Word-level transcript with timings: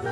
Hai 0.00 0.08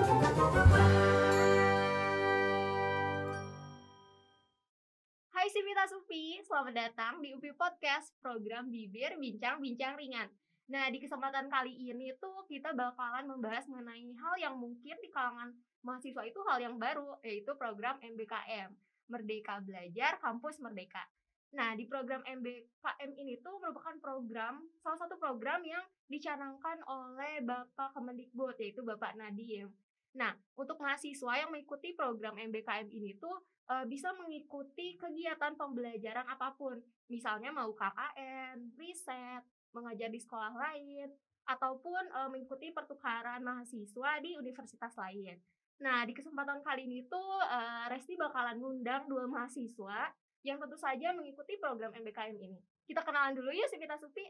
Sivita 5.49 5.89
Supi, 5.89 6.45
selamat 6.45 6.75
datang 6.77 7.25
di 7.25 7.33
UPI 7.33 7.57
Podcast, 7.57 8.13
program 8.21 8.69
Bibir 8.69 9.17
Bincang-Bincang 9.17 9.97
Ringan. 9.97 10.29
Nah, 10.69 10.93
di 10.93 11.01
kesempatan 11.01 11.49
kali 11.49 11.73
ini 11.73 12.13
tuh 12.21 12.45
kita 12.53 12.77
bakalan 12.77 13.33
membahas 13.33 13.65
mengenai 13.65 14.13
hal 14.21 14.37
yang 14.37 14.61
mungkin 14.61 15.01
di 15.01 15.09
kalangan 15.09 15.57
mahasiswa 15.81 16.21
itu 16.29 16.37
hal 16.45 16.61
yang 16.61 16.77
baru, 16.77 17.17
yaitu 17.25 17.57
program 17.57 17.97
MBKM, 18.05 18.69
Merdeka 19.09 19.65
Belajar 19.65 20.21
Kampus 20.21 20.61
Merdeka. 20.61 21.09
Nah, 21.49 21.73
di 21.73 21.89
program 21.89 22.21
MBKM 22.29 23.11
ini 23.17 23.41
tuh 23.41 23.57
merupakan 23.57 23.97
program, 24.05 24.61
salah 24.85 25.01
satu 25.01 25.17
program 25.17 25.65
yang 25.65 25.81
dicanangkan 26.05 26.85
oleh 26.85 27.41
Bapak 27.41 27.97
Kemendikbud, 27.97 28.61
yaitu 28.61 28.85
Bapak 28.85 29.17
Nadiem. 29.17 29.73
Nah, 30.13 30.37
untuk 30.61 30.77
mahasiswa 30.77 31.33
yang 31.41 31.49
mengikuti 31.49 31.97
program 31.97 32.37
MBKM 32.37 32.93
ini 32.93 33.17
tuh 33.17 33.33
uh, 33.73 33.85
bisa 33.89 34.13
mengikuti 34.17 35.01
kegiatan 35.01 35.57
pembelajaran 35.57 36.29
apa 36.29 36.53
pun. 36.53 36.81
Misalnya 37.09 37.49
mau 37.49 37.73
KKN, 37.73 38.77
riset, 38.77 39.45
mengajar 39.73 40.13
di 40.13 40.21
sekolah 40.21 40.53
lain, 40.53 41.09
ataupun 41.49 42.13
uh, 42.13 42.29
mengikuti 42.29 42.69
pertukaran 42.77 43.41
mahasiswa 43.41 44.21
di 44.21 44.37
universitas 44.37 44.93
lain. 45.01 45.41
Nah, 45.81 46.05
di 46.05 46.13
kesempatan 46.13 46.61
kali 46.61 46.85
ini 46.85 47.09
tuh 47.09 47.41
uh, 47.41 47.89
Resti 47.89 48.19
bakalan 48.21 48.61
ngundang 48.61 49.09
dua 49.09 49.25
mahasiswa 49.25 50.13
yang 50.47 50.59
tentu 50.63 50.79
saja 50.79 51.11
mengikuti 51.11 51.59
program 51.59 51.91
MBKM 51.91 52.39
ini. 52.39 52.59
Kita 52.87 53.03
kenalan 53.03 53.35
dulu 53.35 53.51
yuk 53.51 53.67
Sivita 53.69 53.99
Supi. 53.99 54.23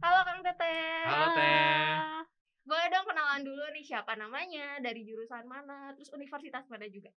Halo 0.00 0.20
Kang 0.24 0.40
Teteh. 0.40 1.04
Halo 1.04 1.26
Teh. 1.36 2.24
Boleh 2.64 2.86
dong 2.88 3.04
kenalan 3.04 3.44
dulu 3.44 3.64
nih 3.76 3.84
siapa 3.84 4.16
namanya, 4.16 4.80
dari 4.80 5.04
jurusan 5.04 5.44
mana, 5.44 5.92
terus 5.92 6.08
universitas 6.16 6.64
mana 6.72 6.88
juga. 6.88 7.12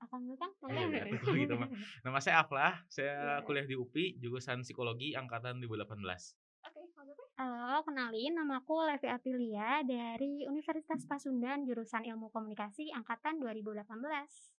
Apa 0.00 0.20
enggak 0.20 0.36
Kang? 0.36 0.52
Iya, 0.68 0.84
Boleh. 0.84 1.00
iya, 1.00 1.04
betul 1.16 1.34
gitu, 1.40 1.54
Mak. 1.56 1.70
Nama 2.04 2.18
saya 2.20 2.36
Aflah, 2.44 2.76
saya 2.92 3.40
Iya. 3.40 3.44
kuliah 3.48 3.64
di 3.64 3.72
UPI, 3.72 4.20
jurusan 4.20 4.60
Psikologi 4.60 5.16
angkatan 5.16 5.64
2018. 5.64 6.36
Oke, 6.60 6.80
Kang 6.92 7.08
Teteh. 7.08 7.24
Halo, 7.40 7.80
kenalin 7.88 8.32
namaku 8.36 8.84
Levi 8.84 9.08
Aprilia 9.08 9.80
dari 9.80 10.44
Universitas 10.44 11.08
Pasundan 11.08 11.64
jurusan 11.64 12.04
Ilmu 12.04 12.28
Komunikasi 12.28 12.92
angkatan 12.92 13.40
2018. 13.40 14.53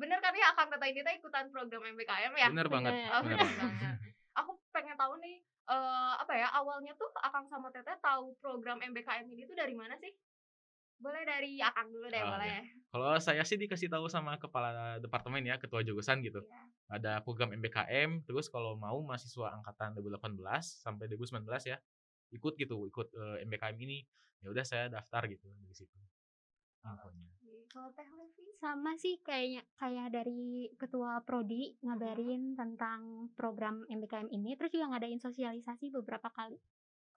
Bener 0.00 0.18
kan 0.24 0.32
ya 0.32 0.48
Kang 0.56 0.72
Teteh 0.72 0.88
ini 0.96 1.04
ikutan 1.20 1.52
program 1.52 1.84
MBKM 1.84 2.32
ya? 2.32 2.48
Bener 2.48 2.68
banget. 2.72 2.92
Oh, 3.12 3.20
bener 3.20 3.36
bener 3.36 3.56
banget. 3.60 3.60
banget. 3.60 3.96
Aku 4.40 4.50
pengen 4.72 4.96
tahu 4.96 5.20
nih 5.20 5.44
eh 5.70 6.12
apa 6.18 6.32
ya 6.34 6.48
awalnya 6.56 6.96
tuh 6.96 7.12
Akang 7.20 7.46
sama 7.52 7.68
Teteh 7.68 8.00
tahu 8.00 8.32
program 8.40 8.80
MBKM 8.80 9.28
ini 9.28 9.44
tuh 9.44 9.54
dari 9.54 9.76
mana 9.76 9.94
sih? 10.00 10.10
Boleh 11.00 11.24
dari 11.24 11.56
Akang 11.64 11.88
dulu 11.88 12.12
deh, 12.12 12.20
Oh, 12.20 12.36
boleh. 12.36 12.44
iya. 12.48 12.60
Kalau 12.92 13.16
saya 13.16 13.40
sih 13.48 13.56
dikasih 13.56 13.88
tahu 13.88 14.04
sama 14.12 14.36
kepala 14.36 15.00
departemen 15.00 15.40
ya, 15.48 15.56
ketua 15.56 15.80
jurusan 15.80 16.20
gitu. 16.20 16.44
Iya. 16.44 16.60
Ada 16.92 17.12
program 17.24 17.56
MBKM, 17.56 18.28
terus 18.28 18.52
kalau 18.52 18.76
mau 18.76 19.00
mahasiswa 19.00 19.48
angkatan 19.48 19.96
2018 19.96 20.36
sampai 20.60 21.08
2019 21.08 21.72
ya, 21.72 21.80
ikut 22.36 22.52
gitu, 22.52 22.84
ikut 22.92 23.08
eh, 23.16 23.36
MBKM 23.48 23.80
ini. 23.80 24.04
Ya 24.44 24.52
udah 24.52 24.64
saya 24.64 24.92
daftar 24.92 25.24
gitu 25.24 25.48
dari 25.64 25.72
situ. 25.72 25.96
Infonya. 26.84 27.39
Kalau 27.70 27.90
Teh 27.94 28.10
Levi 28.18 28.50
Sama 28.58 28.98
sih 28.98 29.22
kayaknya 29.22 29.62
kayak 29.78 30.10
dari 30.10 30.68
ketua 30.74 31.22
prodi 31.22 31.78
ngabarin 31.86 32.58
tentang 32.58 33.30
program 33.38 33.86
MBKM 33.86 34.28
ini 34.34 34.58
terus 34.58 34.74
juga 34.74 34.90
ngadain 34.90 35.22
sosialisasi 35.22 35.94
beberapa 35.94 36.28
kali. 36.34 36.58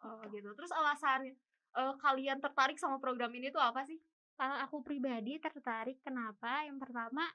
Oh 0.06 0.22
gitu. 0.30 0.54
Terus 0.54 0.72
alasan 0.72 1.34
eh, 1.74 1.94
kalian 2.00 2.38
tertarik 2.38 2.78
sama 2.78 3.02
program 3.02 3.34
ini 3.34 3.50
tuh 3.50 3.60
apa 3.60 3.84
sih? 3.90 3.98
Kalau 4.38 4.56
aku 4.62 4.86
pribadi 4.86 5.42
tertarik 5.42 6.00
kenapa? 6.06 6.64
Yang 6.66 6.86
pertama 6.86 7.26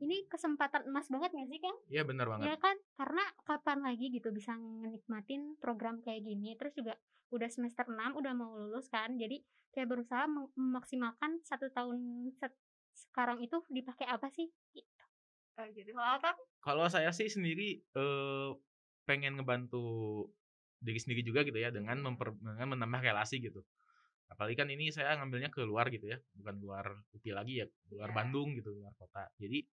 ini 0.00 0.24
kesempatan 0.26 0.88
emas 0.88 1.06
banget 1.12 1.30
gak 1.36 1.48
sih 1.52 1.60
Kang? 1.60 1.76
Iya 1.92 2.02
bener 2.08 2.26
banget. 2.26 2.46
Ya 2.48 2.56
kan, 2.56 2.76
karena 2.96 3.24
kapan 3.44 3.78
lagi 3.84 4.08
gitu 4.08 4.32
bisa 4.32 4.56
menikmatin 4.56 5.60
program 5.60 6.00
kayak 6.00 6.24
gini. 6.24 6.56
Terus 6.56 6.72
juga 6.72 6.94
udah 7.30 7.48
semester 7.52 7.84
6, 7.86 8.16
udah 8.16 8.32
mau 8.32 8.56
lulus 8.56 8.88
kan. 8.88 9.14
Jadi 9.20 9.44
kayak 9.70 9.88
berusaha 9.92 10.24
mem- 10.26 10.50
memaksimalkan 10.56 11.44
satu 11.44 11.68
tahun 11.70 12.00
se- 12.34 12.58
sekarang 12.96 13.44
itu 13.44 13.60
dipakai 13.68 14.08
apa 14.08 14.32
sih? 14.32 14.48
Gitu. 14.72 14.88
Eh, 15.60 15.68
gitu. 15.76 15.92
Kalau 15.92 16.34
Kalau 16.64 16.86
saya 16.88 17.12
sih 17.12 17.28
sendiri 17.28 17.78
eh, 17.84 18.50
pengen 19.04 19.36
ngebantu 19.36 20.26
diri 20.80 20.96
sendiri 20.96 21.20
juga 21.20 21.44
gitu 21.44 21.60
ya 21.60 21.68
dengan 21.68 22.00
memper, 22.00 22.32
dengan 22.40 22.72
menambah 22.72 23.04
relasi 23.04 23.36
gitu. 23.44 23.60
Apalagi 24.30 24.56
kan 24.56 24.70
ini 24.70 24.88
saya 24.94 25.18
ngambilnya 25.20 25.50
ke 25.52 25.60
luar 25.66 25.90
gitu 25.92 26.06
ya, 26.08 26.16
bukan 26.38 26.56
luar 26.62 26.86
UPI 27.12 27.34
lagi 27.34 27.54
ya, 27.60 27.66
luar 27.92 28.14
Iya. 28.14 28.16
Bandung 28.16 28.48
gitu, 28.56 28.70
luar 28.78 28.94
kota. 28.96 29.26
Jadi 29.36 29.66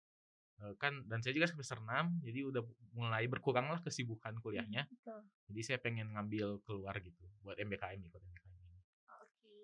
kan 0.76 1.04
dan 1.04 1.20
saya 1.20 1.32
juga 1.32 1.46
semester 1.46 1.76
6, 1.76 1.86
jadi 2.20 2.40
udah 2.44 2.62
mulai 2.90 3.24
berkurang 3.24 3.68
lah 3.68 3.78
kesibukan 3.78 4.34
kuliahnya. 4.36 4.88
Betul. 4.88 5.20
Jadi 5.46 5.60
saya 5.62 5.78
pengen 5.78 6.10
ngambil 6.10 6.60
keluar 6.62 6.96
gitu 6.96 7.20
buat 7.40 7.56
MBKM 7.56 8.00
ikut 8.00 8.16
MBKM 8.18 8.56
ini. 8.56 8.80
Oke. 9.12 9.56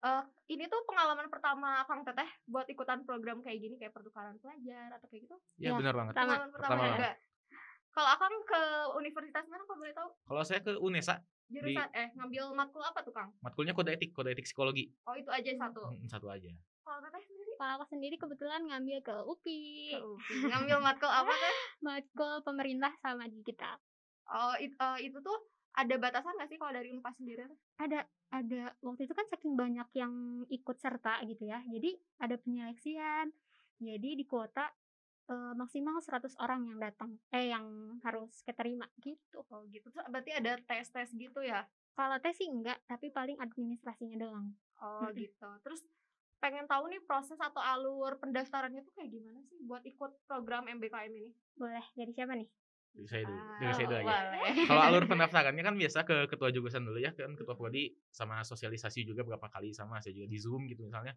Eh, 0.00 0.22
ini 0.48 0.64
tuh 0.64 0.80
pengalaman 0.84 1.26
pertama 1.26 1.82
Kang 1.84 2.02
Teteh 2.02 2.30
buat 2.44 2.64
ikutan 2.64 3.02
program 3.02 3.40
kayak 3.40 3.58
gini 3.58 3.74
kayak 3.76 3.90
pertukaran 3.90 4.38
pelajar 4.38 4.94
atau 4.94 5.06
kayak 5.06 5.26
gitu? 5.26 5.36
Ya, 5.56 5.74
Ya, 5.74 5.76
benar 5.76 5.94
banget. 5.94 6.12
pertama. 6.14 6.30
Pengalaman 6.30 6.50
pertama, 6.50 6.74
Pertama 6.78 6.96
juga. 6.96 7.12
Kalau 7.90 8.06
Akang 8.08 8.34
ke 8.46 8.62
universitas 8.96 9.44
mana 9.44 9.66
kalau 9.66 9.78
boleh 9.78 9.90
tahu? 9.92 10.08
Kalau 10.24 10.42
saya 10.46 10.60
ke 10.60 10.72
UNESA, 10.72 11.18
Jurusan 11.50 11.90
eh 11.90 12.14
ngambil 12.14 12.54
matkul 12.54 12.78
apa 12.80 13.02
tuh 13.02 13.10
Kang? 13.10 13.34
matkulnya 13.42 13.74
kode 13.74 13.90
etik, 13.90 14.14
kode 14.14 14.30
etik 14.30 14.46
psikologi. 14.46 14.94
Oh 15.02 15.18
itu 15.18 15.26
aja 15.26 15.50
satu. 15.58 15.90
Satu 16.06 16.30
aja. 16.30 16.54
Kalau 16.80 16.98
Teteh 17.02 17.22
Kalau 17.60 17.76
aku 17.76 17.92
sendiri 17.92 18.16
kebetulan 18.16 18.64
ngambil 18.64 19.04
ke 19.04 19.12
UPI, 19.28 19.92
ke 19.92 20.00
UPI. 20.00 20.48
ngambil 20.48 20.80
matkul 20.80 21.12
apa 21.12 21.28
Teh? 21.28 21.52
matkul 21.86 22.40
pemerintah 22.40 22.88
sama 23.04 23.28
digital. 23.28 23.76
Oh 24.32 24.56
it- 24.56 24.72
eh, 24.80 24.98
itu 25.04 25.20
tuh 25.20 25.36
ada 25.76 25.92
batasan 26.00 26.40
nggak 26.40 26.48
sih 26.48 26.56
kalau 26.56 26.72
dari 26.72 26.88
Unpad 26.88 27.20
sendiri? 27.20 27.44
Ada 27.76 28.08
ada 28.32 28.72
waktu 28.80 29.04
itu 29.04 29.12
kan 29.12 29.28
saking 29.28 29.60
banyak 29.60 29.84
yang 29.92 30.40
ikut 30.48 30.76
serta 30.80 31.20
gitu 31.28 31.44
ya. 31.44 31.60
Jadi 31.68 32.00
ada 32.16 32.40
penyeleksian. 32.40 33.28
Jadi 33.76 34.08
di 34.16 34.24
kuota 34.24 34.72
eh, 35.28 35.52
maksimal 35.52 36.00
100 36.00 36.40
orang 36.40 36.64
yang 36.64 36.80
datang 36.80 37.12
eh 37.28 37.52
yang 37.52 38.00
harus 38.00 38.40
keterima 38.40 38.88
gitu. 39.04 39.44
Oh 39.52 39.68
gitu. 39.68 39.92
Terus 39.92 40.08
berarti 40.08 40.32
ada 40.32 40.56
tes-tes 40.64 41.12
gitu 41.12 41.44
ya? 41.44 41.68
Kalau 41.92 42.16
tes 42.24 42.40
sih 42.40 42.48
enggak, 42.48 42.80
tapi 42.88 43.12
paling 43.12 43.36
administrasinya 43.36 44.16
doang. 44.16 44.48
Oh 44.80 45.12
gitu. 45.12 45.44
Terus 45.60 45.84
pengen 46.40 46.64
tahu 46.64 46.88
nih 46.88 47.00
proses 47.04 47.36
atau 47.36 47.60
alur 47.60 48.16
pendaftarannya 48.16 48.80
tuh 48.82 48.92
kayak 48.96 49.12
gimana 49.12 49.40
sih 49.46 49.60
buat 49.62 49.84
ikut 49.84 50.24
program 50.24 50.66
MBKM 50.66 51.12
ini? 51.12 51.30
Boleh 51.54 51.84
dari 51.92 52.12
siapa 52.16 52.32
nih? 52.32 52.48
Dari 52.90 53.06
saya 53.06 53.22
dulu. 53.28 53.38
Ah, 53.38 53.58
Dari 53.60 53.72
saya 53.76 53.86
dulu 53.86 53.98
aja. 54.00 54.08
boleh. 54.08 54.40
Kalau 54.72 54.82
alur 54.82 55.04
pendaftarannya 55.06 55.62
kan 55.62 55.76
biasa 55.76 55.98
ke 56.08 56.16
ketua 56.26 56.48
jurusan 56.50 56.82
dulu 56.82 56.98
ya, 56.98 57.12
kan 57.14 57.36
ketua 57.36 57.54
prodi 57.54 57.92
sama 58.10 58.42
sosialisasi 58.42 59.04
juga 59.06 59.22
berapa 59.22 59.46
kali 59.46 59.70
sama 59.70 60.00
saya 60.02 60.16
juga 60.16 60.26
di 60.26 60.38
Zoom 60.40 60.66
gitu 60.66 60.88
misalnya. 60.88 61.14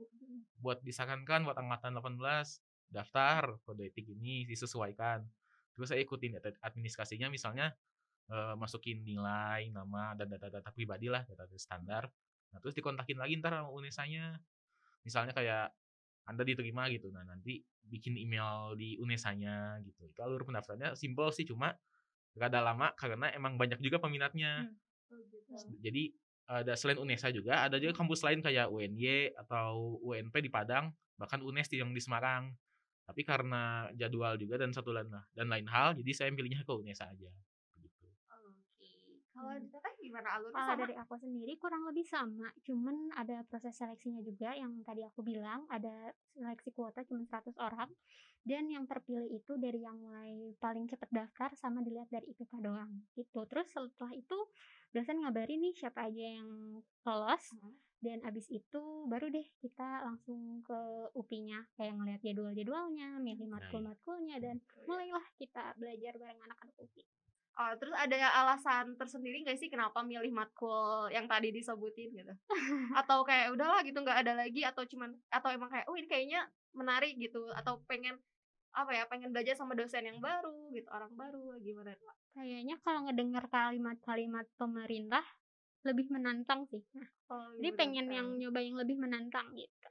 Buat 0.59 0.83
disarankan 0.85 1.47
buat 1.47 1.57
angkatan 1.57 1.97
18 1.97 2.93
daftar 2.93 3.57
kode 3.65 3.89
etik 3.89 4.11
ini 4.13 4.45
disesuaikan. 4.45 5.25
Terus 5.73 5.89
saya 5.89 6.03
ikutin 6.05 6.37
ad- 6.37 6.59
administrasinya 6.61 7.31
misalnya 7.31 7.73
eh, 8.29 8.53
masukin 8.59 9.01
nilai, 9.01 9.71
nama 9.73 10.13
dan 10.13 10.29
data-data 10.29 10.69
pribadi 10.69 11.09
lah, 11.09 11.25
data-data 11.25 11.57
standar. 11.57 12.05
Nah, 12.53 12.61
terus 12.61 12.77
dikontakin 12.77 13.17
lagi 13.17 13.41
ntar 13.41 13.57
sama 13.57 13.73
UNESA-nya. 13.73 14.37
Misalnya 15.03 15.35
kayak 15.35 15.71
anda 16.23 16.43
diterima 16.47 16.87
gitu. 16.91 17.11
Nah, 17.11 17.23
nanti 17.27 17.59
bikin 17.83 18.15
email 18.15 18.73
di 18.79 18.95
UNESA-nya 18.99 19.83
gitu. 19.83 20.07
Itu 20.07 20.19
alur 20.23 20.47
pendaftarannya 20.47 20.95
simple 20.95 21.29
sih 21.35 21.43
cuma 21.43 21.75
rada 22.33 22.59
lama 22.63 22.89
karena 22.97 23.29
emang 23.35 23.59
banyak 23.59 23.77
juga 23.83 23.99
peminatnya. 24.01 24.65
Oh, 25.11 25.19
gitu. 25.29 25.77
Jadi 25.83 26.03
ada 26.43 26.73
selain 26.75 26.99
UNESA 26.99 27.31
juga 27.31 27.63
ada 27.67 27.79
juga 27.79 27.95
kampus 27.95 28.23
lain 28.23 28.43
kayak 28.43 28.67
UNY 28.67 29.35
atau 29.39 29.99
UNP 30.03 30.35
di 30.43 30.51
Padang, 30.51 30.91
bahkan 31.15 31.39
UNES 31.39 31.71
di- 31.71 31.79
yang 31.79 31.91
di 31.91 32.01
Semarang. 32.03 32.51
Tapi 33.03 33.21
karena 33.27 33.91
jadwal 33.99 34.39
juga 34.39 34.55
dan 34.55 34.71
satu 34.71 34.95
lain 34.95 35.11
dan 35.35 35.47
lain 35.51 35.67
hal, 35.67 35.91
jadi 35.99 36.11
saya 36.15 36.29
pilihnya 36.31 36.63
ke 36.63 36.71
UNESA 36.71 37.11
aja. 37.11 37.31
Begitu. 37.75 38.07
Oke. 38.07 39.19
Kalau 39.35 39.51
Hmm. 39.51 39.82
Gimana 40.13 40.29
alurnya 40.37 40.61
Kalau 40.61 40.69
sama? 40.77 40.81
dari 40.85 40.93
aku 40.93 41.13
sendiri 41.17 41.53
kurang 41.57 41.83
lebih 41.89 42.05
sama, 42.05 42.47
cuman 42.61 43.09
ada 43.17 43.41
proses 43.49 43.73
seleksinya 43.73 44.21
juga 44.21 44.53
yang 44.53 44.85
tadi 44.85 45.01
aku 45.01 45.25
bilang, 45.25 45.65
ada 45.73 46.13
seleksi 46.37 46.69
kuota 46.69 47.01
cuma 47.01 47.25
100 47.25 47.57
orang 47.57 47.89
dan 48.45 48.69
yang 48.69 48.85
terpilih 48.85 49.25
itu 49.25 49.57
dari 49.57 49.81
yang 49.81 49.97
mulai 49.97 50.53
paling 50.61 50.85
cepat 50.85 51.09
daftar 51.09 51.49
sama 51.57 51.81
dilihat 51.81 52.13
dari 52.13 52.29
IPK 52.29 52.61
doang 52.61 52.93
gitu. 53.17 53.41
Terus 53.49 53.73
setelah 53.73 54.13
itu 54.13 54.37
dosen 54.93 55.17
ngabarin 55.25 55.57
nih 55.65 55.73
siapa 55.73 56.05
aja 56.05 56.37
yang 56.37 56.77
lolos 57.01 57.43
Hmm. 57.57 57.73
dan 58.03 58.21
abis 58.21 58.51
itu 58.53 58.83
baru 59.09 59.31
deh 59.33 59.47
kita 59.63 60.05
langsung 60.05 60.61
ke 60.61 60.77
UPI-nya 61.17 61.65
kayak 61.73 61.97
ngeliat 61.97 62.21
jadwal-jadwalnya, 62.21 63.17
milih 63.17 63.47
iya. 63.47 63.53
matkul-matkulnya 63.57 64.37
dan 64.37 64.61
mulailah 64.85 65.25
kita 65.41 65.73
belajar 65.79 66.13
bareng 66.21 66.37
anak-anak 66.45 66.75
UPI. 66.77 67.01
Oh, 67.53 67.73
terus 67.77 67.93
ada 67.93 68.17
alasan 68.33 68.97
tersendiri 68.97 69.45
nggak 69.45 69.61
sih 69.61 69.69
kenapa 69.69 70.01
milih 70.01 70.33
matkul 70.33 71.05
yang 71.13 71.29
tadi 71.29 71.53
disebutin 71.53 72.09
gitu? 72.09 72.33
Atau 72.99 73.21
kayak 73.21 73.53
udahlah 73.53 73.85
gitu 73.85 74.01
nggak 74.01 74.25
ada 74.25 74.33
lagi 74.33 74.65
atau 74.65 74.81
cuman 74.89 75.13
atau 75.29 75.53
emang 75.53 75.69
kayak 75.69 75.85
oh 75.85 75.93
ini 75.93 76.09
kayaknya 76.09 76.49
menarik 76.73 77.13
gitu 77.21 77.45
atau 77.53 77.77
pengen 77.85 78.17
apa 78.73 78.89
ya 78.89 79.05
pengen 79.05 79.29
belajar 79.29 79.53
sama 79.53 79.77
dosen 79.77 80.01
yang 80.01 80.17
baru 80.17 80.73
gitu 80.73 80.89
orang 80.89 81.13
baru 81.13 81.61
gimana 81.61 81.93
tuh? 81.93 82.09
Kayaknya 82.33 82.75
kalau 82.81 83.05
ngedengar 83.05 83.45
kalimat-kalimat 83.53 84.49
pemerintah 84.57 85.21
lebih 85.85 86.09
menantang 86.09 86.65
sih. 86.73 86.81
Nah, 86.97 87.05
Oh, 87.33 87.49
jadi 87.57 87.73
pengen 87.73 88.07
yang 88.13 88.27
nyoba 88.37 88.61
yang 88.61 88.77
lebih 88.77 88.97
menantang 88.97 89.53
gitu. 89.57 89.89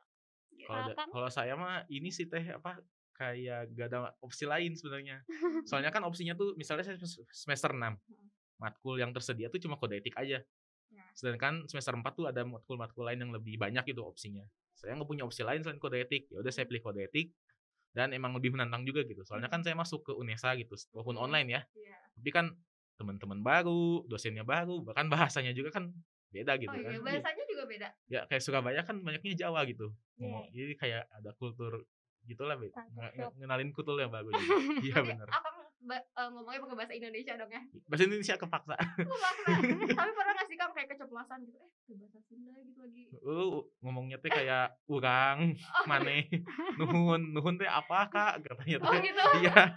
Kalau 0.66 0.94
kalau 0.94 1.30
saya 1.30 1.58
mah 1.58 1.82
ini 1.90 2.10
sih 2.14 2.30
teh 2.30 2.42
apa 2.54 2.78
kayak 3.12 3.72
gak 3.72 3.86
ada 3.88 3.98
opsi 4.18 4.44
lain 4.44 4.72
sebenarnya. 4.72 5.22
Soalnya 5.68 5.88
kan 5.88 6.02
opsinya 6.02 6.32
tuh 6.32 6.52
misalnya 6.54 6.82
saya 6.82 6.96
sem- 6.98 7.26
semester 7.28 7.70
6. 7.72 7.80
Matkul 8.58 8.94
yang 8.96 9.10
tersedia 9.10 9.50
tuh 9.50 9.58
cuma 9.58 9.74
kode 9.74 9.98
etik 9.98 10.14
aja. 10.14 10.38
Ya. 10.92 11.04
Sedangkan 11.12 11.66
semester 11.66 11.92
4 11.92 12.04
tuh 12.12 12.26
ada 12.28 12.44
matkul-matkul 12.44 13.02
lain 13.02 13.18
yang 13.20 13.32
lebih 13.32 13.56
banyak 13.56 13.82
gitu 13.86 14.02
opsinya. 14.02 14.44
Saya 14.72 14.94
nggak 14.94 15.08
punya 15.08 15.24
opsi 15.24 15.42
lain 15.42 15.60
selain 15.60 15.78
kode 15.78 15.98
etik. 15.98 16.28
Ya 16.28 16.40
udah 16.40 16.52
saya 16.52 16.64
pilih 16.64 16.80
kode 16.80 17.04
etik 17.04 17.32
dan 17.92 18.12
emang 18.12 18.32
lebih 18.32 18.52
menantang 18.52 18.84
juga 18.84 19.04
gitu. 19.04 19.20
Soalnya 19.22 19.48
kan 19.48 19.60
saya 19.60 19.76
masuk 19.76 20.00
ke 20.08 20.12
UNESA 20.12 20.56
gitu, 20.56 20.72
walaupun 20.92 21.16
Hmm. 21.16 21.24
online 21.26 21.48
ya. 21.50 21.60
Iya. 21.74 21.98
Tapi 22.16 22.30
kan 22.30 22.46
teman-teman 22.96 23.40
baru, 23.40 24.06
dosennya 24.06 24.44
baru, 24.44 24.80
bahkan 24.80 25.10
bahasanya 25.10 25.52
juga 25.52 25.74
kan 25.74 25.92
beda 26.32 26.56
gitu 26.56 26.72
Oh 26.72 26.80
iya, 26.80 26.96
kan. 26.96 27.04
bahasanya 27.04 27.44
juga 27.44 27.64
beda. 27.68 27.88
Ya 28.08 28.20
kayak 28.24 28.40
Surabaya 28.40 28.80
kan 28.80 28.96
banyaknya 29.00 29.36
Jawa 29.36 29.66
gitu. 29.66 29.92
Iya. 30.16 30.24
ngomong. 30.24 30.44
Jadi 30.54 30.72
kayak 30.78 31.02
ada 31.10 31.30
kultur 31.34 31.84
gitulah 32.24 32.54
be- 32.54 32.70
Culture 32.70 32.92
nge- 32.94 33.14
shock. 33.14 33.18
nge- 33.28 33.36
ngenalin 33.40 33.70
kultur 33.70 33.96
yang 33.96 34.10
bagus. 34.10 34.32
Iya 34.84 34.98
benar. 35.00 35.28
Ba- 35.82 35.98
eh, 35.98 36.28
ngomongnya 36.28 36.60
pakai 36.60 36.76
bahasa 36.78 36.94
Indonesia 36.94 37.32
dong 37.34 37.50
ya. 37.50 37.62
Bahasa 37.84 38.02
Indonesia 38.04 38.34
kepaksa. 38.36 38.74
Aku 38.78 39.02
maksa. 39.12 39.50
Tapi 39.92 40.10
pernah 40.12 40.32
gak 40.32 40.46
sih 40.46 40.54
Kang 40.54 40.70
kayak 40.70 40.88
keceplosan 40.88 41.42
gitu? 41.42 41.58
Eh, 41.58 41.70
ke 41.82 41.92
bahasa 41.92 42.18
Sunda 42.22 42.54
gitu 42.56 42.78
lagi. 42.78 43.02
Lu 43.18 43.42
ngomongnya 43.80 44.16
teh 44.16 44.30
kayak 44.30 44.78
urang, 44.86 45.58
Oh, 45.74 45.84
maneh, 45.84 46.30
nuhun, 46.78 47.34
nuhun 47.34 47.58
teh 47.58 47.66
apa 47.66 48.06
kak? 48.06 48.32
Katanya 48.40 48.78
Oh 48.78 48.86
teh. 48.88 49.00
gitu. 49.02 49.22
Iya. 49.42 49.74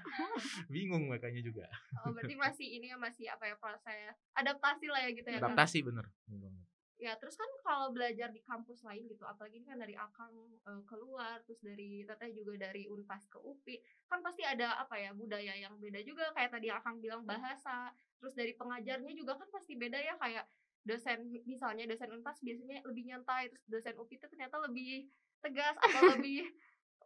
Bingung 0.68 1.10
makanya 1.10 1.42
juga. 1.42 1.66
Oh, 1.98 2.14
berarti 2.14 2.38
masih 2.38 2.68
ini 2.72 2.88
ya 2.88 2.98
masih 2.98 3.26
apa 3.26 3.44
ya 3.44 3.58
proses 3.58 4.14
adaptasi 4.32 4.86
lah 4.86 5.02
ya 5.02 5.10
gitu 5.10 5.26
ya. 5.26 5.42
Adaptasi 5.42 5.82
bener. 5.82 6.06
Bener. 6.28 6.54
Ya, 6.96 7.12
terus 7.20 7.36
kan 7.36 7.48
kalau 7.60 7.92
belajar 7.92 8.32
di 8.32 8.40
kampus 8.40 8.80
lain 8.88 9.04
gitu, 9.12 9.28
apalagi 9.28 9.60
ini 9.60 9.68
kan 9.68 9.76
dari 9.76 10.00
Akang 10.00 10.32
eh, 10.64 10.84
keluar, 10.88 11.44
terus 11.44 11.60
dari 11.60 12.08
Teteh 12.08 12.32
juga 12.32 12.72
dari 12.72 12.88
Unpas 12.88 13.28
ke 13.28 13.36
UPI, 13.36 13.84
kan 14.08 14.24
pasti 14.24 14.48
ada 14.48 14.80
apa 14.80 14.96
ya 14.96 15.12
budaya 15.12 15.60
yang 15.60 15.76
beda 15.76 16.00
juga 16.08 16.32
kayak 16.32 16.56
tadi 16.56 16.72
Akang 16.72 17.04
bilang 17.04 17.28
bahasa, 17.28 17.92
terus 18.24 18.32
dari 18.32 18.56
pengajarnya 18.56 19.12
juga 19.12 19.36
kan 19.36 19.52
pasti 19.52 19.76
beda 19.76 20.00
ya 20.00 20.16
kayak 20.24 20.48
dosen 20.88 21.36
misalnya 21.44 21.84
dosen 21.84 22.16
Unpas 22.16 22.40
biasanya 22.40 22.80
lebih 22.88 23.04
nyantai, 23.12 23.52
terus 23.52 23.66
dosen 23.68 23.96
UPI 24.00 24.16
itu 24.16 24.28
ternyata 24.32 24.56
lebih 24.64 25.12
tegas 25.44 25.76
atau 25.76 26.00
lebih 26.16 26.48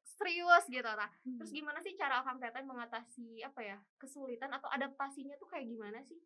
serius 0.06 0.66
gitu 0.70 0.86
nah. 0.86 1.10
Terus 1.42 1.50
gimana 1.50 1.82
sih 1.82 1.98
cara 1.98 2.22
Akang 2.22 2.38
Teteh 2.38 2.62
mengatasi 2.62 3.42
apa 3.42 3.62
ya 3.66 3.78
kesulitan 3.98 4.54
atau 4.54 4.70
adaptasinya 4.70 5.34
tuh 5.42 5.50
kayak 5.50 5.66
gimana 5.66 6.06
sih? 6.06 6.22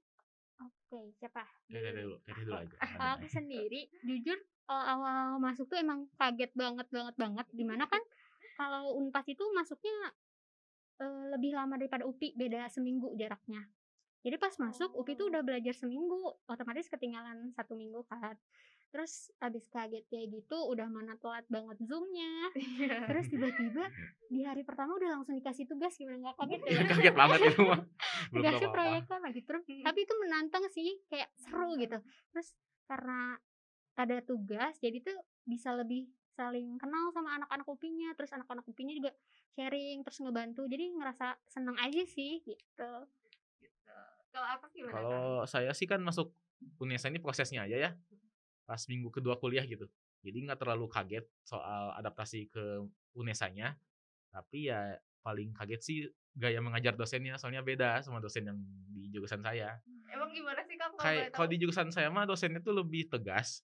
Oke, 0.63 1.11
siapa? 1.17 1.43
Teteh 1.67 1.91
dulu, 1.91 2.15
teteh 2.23 2.43
dulu 2.45 2.55
aja. 2.55 2.75
Kalau 2.79 3.11
aku 3.17 3.27
sendiri 3.27 3.89
jujur 4.01 4.37
awal-awal 4.63 5.37
masuk 5.37 5.67
tuh 5.67 5.75
emang 5.75 6.07
kaget 6.15 6.51
banget 6.55 6.87
banget 6.87 7.15
banget 7.19 7.47
di 7.51 7.67
mana 7.67 7.83
kan 7.83 7.99
kalau 8.55 8.95
unpas 8.95 9.27
itu 9.27 9.43
masuknya 9.51 9.91
eh, 11.01 11.23
lebih 11.35 11.51
lama 11.51 11.75
daripada 11.75 12.07
UPI 12.07 12.31
beda 12.37 12.71
seminggu 12.71 13.11
jaraknya 13.19 13.59
jadi 14.23 14.39
pas 14.39 14.55
masuk 14.55 14.95
UPI 14.95 15.19
tuh 15.19 15.25
Oh. 15.27 15.31
udah 15.35 15.41
belajar 15.43 15.75
seminggu 15.75 16.15
otomatis 16.47 16.87
ketinggalan 16.87 17.51
satu 17.51 17.75
minggu 17.75 18.07
kan 18.07 18.39
terus 18.93 19.33
abis 19.41 19.65
kaget 19.67 20.05
kayak 20.05 20.29
gitu 20.29 20.53
udah 20.69 20.85
mana 20.85 21.17
telat 21.17 21.41
banget 21.49 21.81
zoomnya 21.81 22.53
terus 23.09 23.25
tiba-tiba 23.25 23.89
di 24.33 24.45
hari 24.45 24.61
pertama 24.61 24.93
udah 24.93 25.17
langsung 25.17 25.33
dikasih 25.33 25.65
tugas 25.65 25.97
gimana 25.97 26.29
nggak 26.29 26.37
kaget 26.37 26.59
Iya 26.61 26.77
ya 26.77 26.83
kaget 26.85 27.15
banget 27.17 27.39
itu 27.49 27.61
mah. 27.65 27.81
Apa-apa. 28.37 28.69
proyeknya 28.69 29.17
lagi 29.17 29.41
terus 29.41 29.63
Hmm. 29.63 29.81
tapi 29.81 29.99
itu 30.05 30.13
menantang 30.21 30.63
sih 30.69 31.01
kayak 31.09 31.29
seru 31.35 31.73
gitu 31.75 31.97
terus 32.29 32.53
karena 32.85 33.33
ada 33.93 34.17
tugas 34.21 34.77
jadi 34.77 35.01
tuh 35.01 35.17
bisa 35.43 35.73
lebih 35.73 36.05
saling 36.33 36.77
kenal 36.77 37.09
sama 37.09 37.37
anak-anak 37.37 37.65
upinya 37.65 38.13
terus 38.13 38.29
anak-anak 38.29 38.65
upinya 38.65 38.93
juga 38.93 39.09
sharing 39.51 40.01
terus 40.01 40.17
ngebantu 40.19 40.65
jadi 40.65 40.93
ngerasa 40.93 41.33
seneng 41.47 41.77
aja 41.77 42.03
sih 42.05 42.41
gitu 42.41 42.89
gitu. 43.57 43.97
Kalau 44.29 44.47
apa 44.49 44.65
gimana? 44.69 44.93
Kang? 44.93 45.01
Kalau 45.01 45.29
saya 45.45 45.71
sih 45.73 45.85
kan 45.85 46.01
masuk 46.01 46.33
UNESA 46.77 47.09
ini 47.09 47.17
prosesnya 47.17 47.65
aja 47.65 47.77
ya. 47.77 47.91
Pas 48.73 48.81
minggu 48.89 49.13
kedua 49.13 49.37
kuliah 49.37 49.61
gitu. 49.69 49.85
Jadi 50.25 50.49
nggak 50.49 50.57
terlalu 50.57 50.89
kaget 50.89 51.29
soal 51.45 51.93
adaptasi 51.93 52.49
ke 52.49 52.81
UNESA-nya. 53.13 53.77
Tapi 54.33 54.73
ya 54.73 54.97
paling 55.21 55.53
kaget 55.53 55.81
sih 55.85 55.97
gaya 56.33 56.57
mengajar 56.57 56.97
dosennya 56.97 57.37
soalnya 57.37 57.61
beda 57.61 58.01
sama 58.01 58.17
dosen 58.17 58.49
yang 58.49 58.57
di 58.89 59.13
jurusan 59.13 59.45
saya. 59.45 59.77
Emang 60.09 60.33
gimana 60.33 60.65
sih 60.65 60.73
Kang 60.73 60.97
kalau 60.97 61.05
Kayak 61.05 61.25
kalau 61.29 61.45
di 61.45 61.57
jurusan 61.61 61.93
saya 61.93 62.09
mah 62.09 62.25
dosennya 62.25 62.65
tuh 62.65 62.73
lebih 62.73 63.13
tegas. 63.13 63.61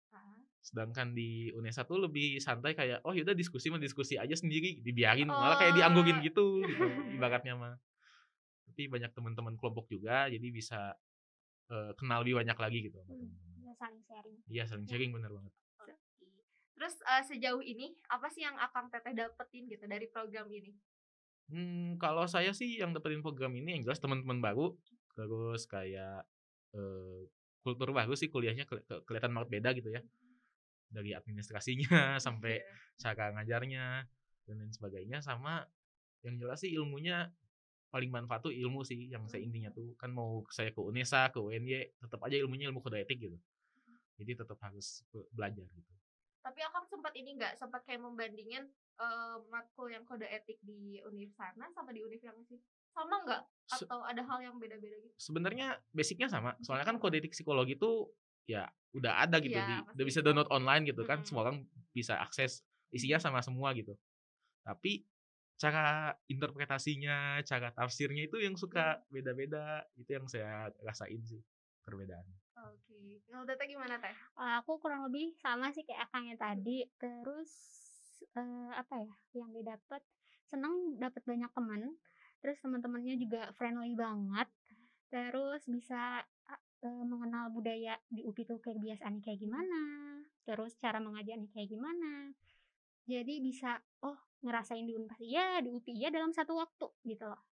Sedangkan 0.61 1.17
di 1.17 1.49
UNESA 1.57 1.89
tuh 1.89 2.05
lebih 2.05 2.37
santai 2.37 2.77
kayak 2.77 3.01
oh 3.01 3.15
yaudah 3.15 3.33
diskusi 3.33 3.73
mah 3.73 3.81
diskusi 3.81 4.21
aja 4.21 4.37
sendiri 4.37 4.77
dibiarin 4.85 5.25
malah 5.25 5.57
kayak 5.57 5.73
dianggurin 5.73 6.21
Oh. 6.21 6.21
gitu 6.21 6.45
gitu 6.61 6.85
ibaratnya 7.17 7.57
mah. 7.57 7.73
Tapi 8.69 8.85
banyak 8.85 9.09
teman-teman 9.09 9.57
kelompok 9.57 9.89
juga 9.89 10.29
jadi 10.29 10.47
bisa 10.53 10.93
eh, 11.73 11.91
kenal 11.97 12.21
lebih 12.21 12.37
banyak 12.45 12.57
lagi 12.61 12.79
gitu 12.85 13.01
Hmm. 13.09 13.48
Bisa 13.69 13.85
saling 13.85 14.01
sharing 14.01 14.37
Iya 14.49 14.63
saling 14.65 14.87
sharing 14.89 15.11
bener 15.13 15.29
banget. 15.29 15.53
Oke. 15.77 15.93
Terus 16.73 16.95
eh, 17.05 17.23
sejauh 17.23 17.61
ini 17.61 17.93
apa 18.09 18.25
sih 18.33 18.41
yang 18.41 18.57
Akang 18.57 18.89
Teteh 18.89 19.13
dapetin 19.13 19.69
gitu 19.69 19.85
dari 19.85 20.09
program 20.09 20.49
ini? 20.49 20.73
Hmm, 21.49 21.97
kalau 22.01 22.25
saya 22.29 22.53
sih 22.53 22.81
yang 22.81 22.93
dapetin 22.93 23.21
program 23.21 23.53
ini 23.53 23.77
yang 23.77 23.83
jelas 23.85 24.01
teman-teman 24.01 24.41
baru, 24.41 24.73
terus 25.13 25.69
kayak 25.69 26.25
eh, 26.73 27.21
kultur 27.61 27.93
baru 27.93 28.13
sih 28.17 28.29
kuliahnya 28.33 28.65
keli- 28.65 28.85
ke- 28.85 29.03
kelihatan 29.05 29.33
banget 29.37 29.49
beda 29.49 29.69
gitu 29.77 29.89
ya. 29.93 30.01
Dari 30.89 31.13
administrasinya 31.13 31.89
sampai 32.25 32.61
cara 32.97 33.33
ngajarnya 33.37 33.85
dan 34.49 34.55
lain 34.65 34.73
sebagainya 34.73 35.21
sama 35.21 35.61
yang 36.25 36.35
jelas 36.41 36.59
sih 36.59 36.73
ilmunya 36.73 37.29
paling 37.89 38.13
manfaat 38.13 38.45
tuh 38.45 38.53
ilmu 38.53 38.85
sih 38.85 39.09
yang 39.09 39.25
saya 39.25 39.41
intinya 39.41 39.73
tuh 39.73 39.97
kan 39.97 40.13
mau 40.13 40.45
saya 40.53 40.69
ke 40.69 40.77
UNESA 40.77 41.33
ke 41.33 41.41
UNY 41.41 41.97
tetap 41.97 42.21
aja 42.21 42.37
ilmunya 42.37 42.69
ilmu 42.69 42.85
kode 42.85 43.01
etik 43.01 43.17
gitu 43.17 43.37
jadi 44.19 44.43
tetap 44.43 44.59
harus 44.59 45.07
be- 45.15 45.27
belajar 45.31 45.63
gitu. 45.71 45.93
Tapi 46.39 46.59
Akang 46.63 46.87
sempat 46.87 47.15
ini 47.15 47.35
nggak? 47.39 47.55
Sempat 47.55 47.87
kayak 47.87 48.03
membandingin 48.03 48.67
eh, 48.99 49.37
matkul 49.47 49.87
yang 49.87 50.03
kode 50.03 50.27
etik 50.27 50.59
di 50.59 50.99
univ 51.07 51.31
sana 51.39 51.71
sama 51.71 51.95
di 51.95 52.03
univ 52.03 52.19
yang 52.19 52.35
sih 52.47 52.59
sama 52.91 53.23
nggak? 53.23 53.43
Atau 53.79 54.01
ada 54.03 54.21
hal 54.25 54.39
yang 54.43 54.55
beda-beda 54.59 54.97
gitu? 54.99 55.13
sebenarnya 55.19 55.77
basicnya 55.93 56.27
sama 56.27 56.57
soalnya 56.65 56.87
kan 56.89 56.97
kode 56.97 57.21
etik 57.21 57.35
psikologi 57.37 57.77
tuh 57.77 58.11
ya 58.49 58.65
udah 58.97 59.21
ada 59.29 59.37
gitu 59.37 59.53
Iya, 59.53 59.85
di, 59.85 59.93
udah 59.93 60.05
bisa 60.09 60.19
download 60.25 60.49
online 60.49 60.89
gitu 60.89 61.05
kan 61.05 61.21
Mm-mm. 61.21 61.27
semua 61.27 61.41
orang 61.45 61.57
bisa 61.93 62.17
akses 62.17 62.65
isinya 62.89 63.21
sama 63.21 63.39
semua 63.45 63.69
gitu. 63.77 63.93
Tapi 64.65 65.05
cara 65.59 66.15
interpretasinya 66.31 67.43
cara 67.43 67.69
tafsirnya 67.75 68.25
itu 68.25 68.39
yang 68.39 68.55
suka 68.55 69.03
beda-beda 69.11 69.83
itu 69.99 70.07
yang 70.15 70.25
saya 70.25 70.71
rasain 70.81 71.19
sih 71.27 71.43
perbedaan 71.83 72.23
Oke. 72.67 73.23
Kalau 73.29 73.43
Teteh 73.47 73.67
gimana 73.71 73.95
Teh? 74.01 74.15
Kalau 74.35 74.53
aku 74.59 74.71
kurang 74.83 75.07
lebih 75.07 75.35
sama 75.39 75.71
sih 75.71 75.87
kayak 75.87 76.11
akangnya 76.11 76.35
tadi 76.35 76.83
terus 76.99 77.51
eh, 78.35 78.71
apa 78.75 78.99
ya 78.99 79.13
yang 79.39 79.51
didapat 79.55 80.01
senang 80.49 80.97
dapat 80.97 81.21
banyak 81.23 81.51
teman 81.53 81.81
terus 82.41 82.57
teman-temannya 82.63 83.15
juga 83.19 83.51
friendly 83.55 83.93
banget 83.93 84.49
terus 85.13 85.63
bisa 85.69 86.23
eh, 86.83 87.03
mengenal 87.05 87.51
budaya 87.53 87.95
di 88.09 88.25
UPI 88.25 88.43
tuh 88.47 88.59
kebiasaannya 88.59 89.21
kayak 89.21 89.39
gimana 89.39 89.81
terus 90.47 90.73
cara 90.81 90.97
mengajarnya 90.97 91.51
kayak 91.53 91.69
gimana 91.69 92.33
jadi 93.05 93.41
bisa 93.41 93.81
oh 94.05 94.17
ngerasain 94.41 94.85
di 94.87 94.95
Unpad 94.95 95.19
iya 95.21 95.59
di 95.61 95.69
UPI 95.69 96.07
ya 96.07 96.09
dalam 96.09 96.31
satu 96.31 96.57
waktu 96.57 96.87
gitu 97.05 97.25
loh 97.27 97.48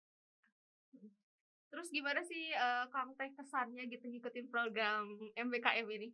Terus 1.76 1.92
gimana 1.92 2.24
sih 2.24 2.50
eh, 2.50 2.86
Kang 2.88 3.12
Teh 3.14 3.28
kesannya 3.30 3.84
gitu 3.86 4.08
ngikutin 4.08 4.48
program 4.48 5.04
MBKM 5.36 5.84
ini? 5.92 6.08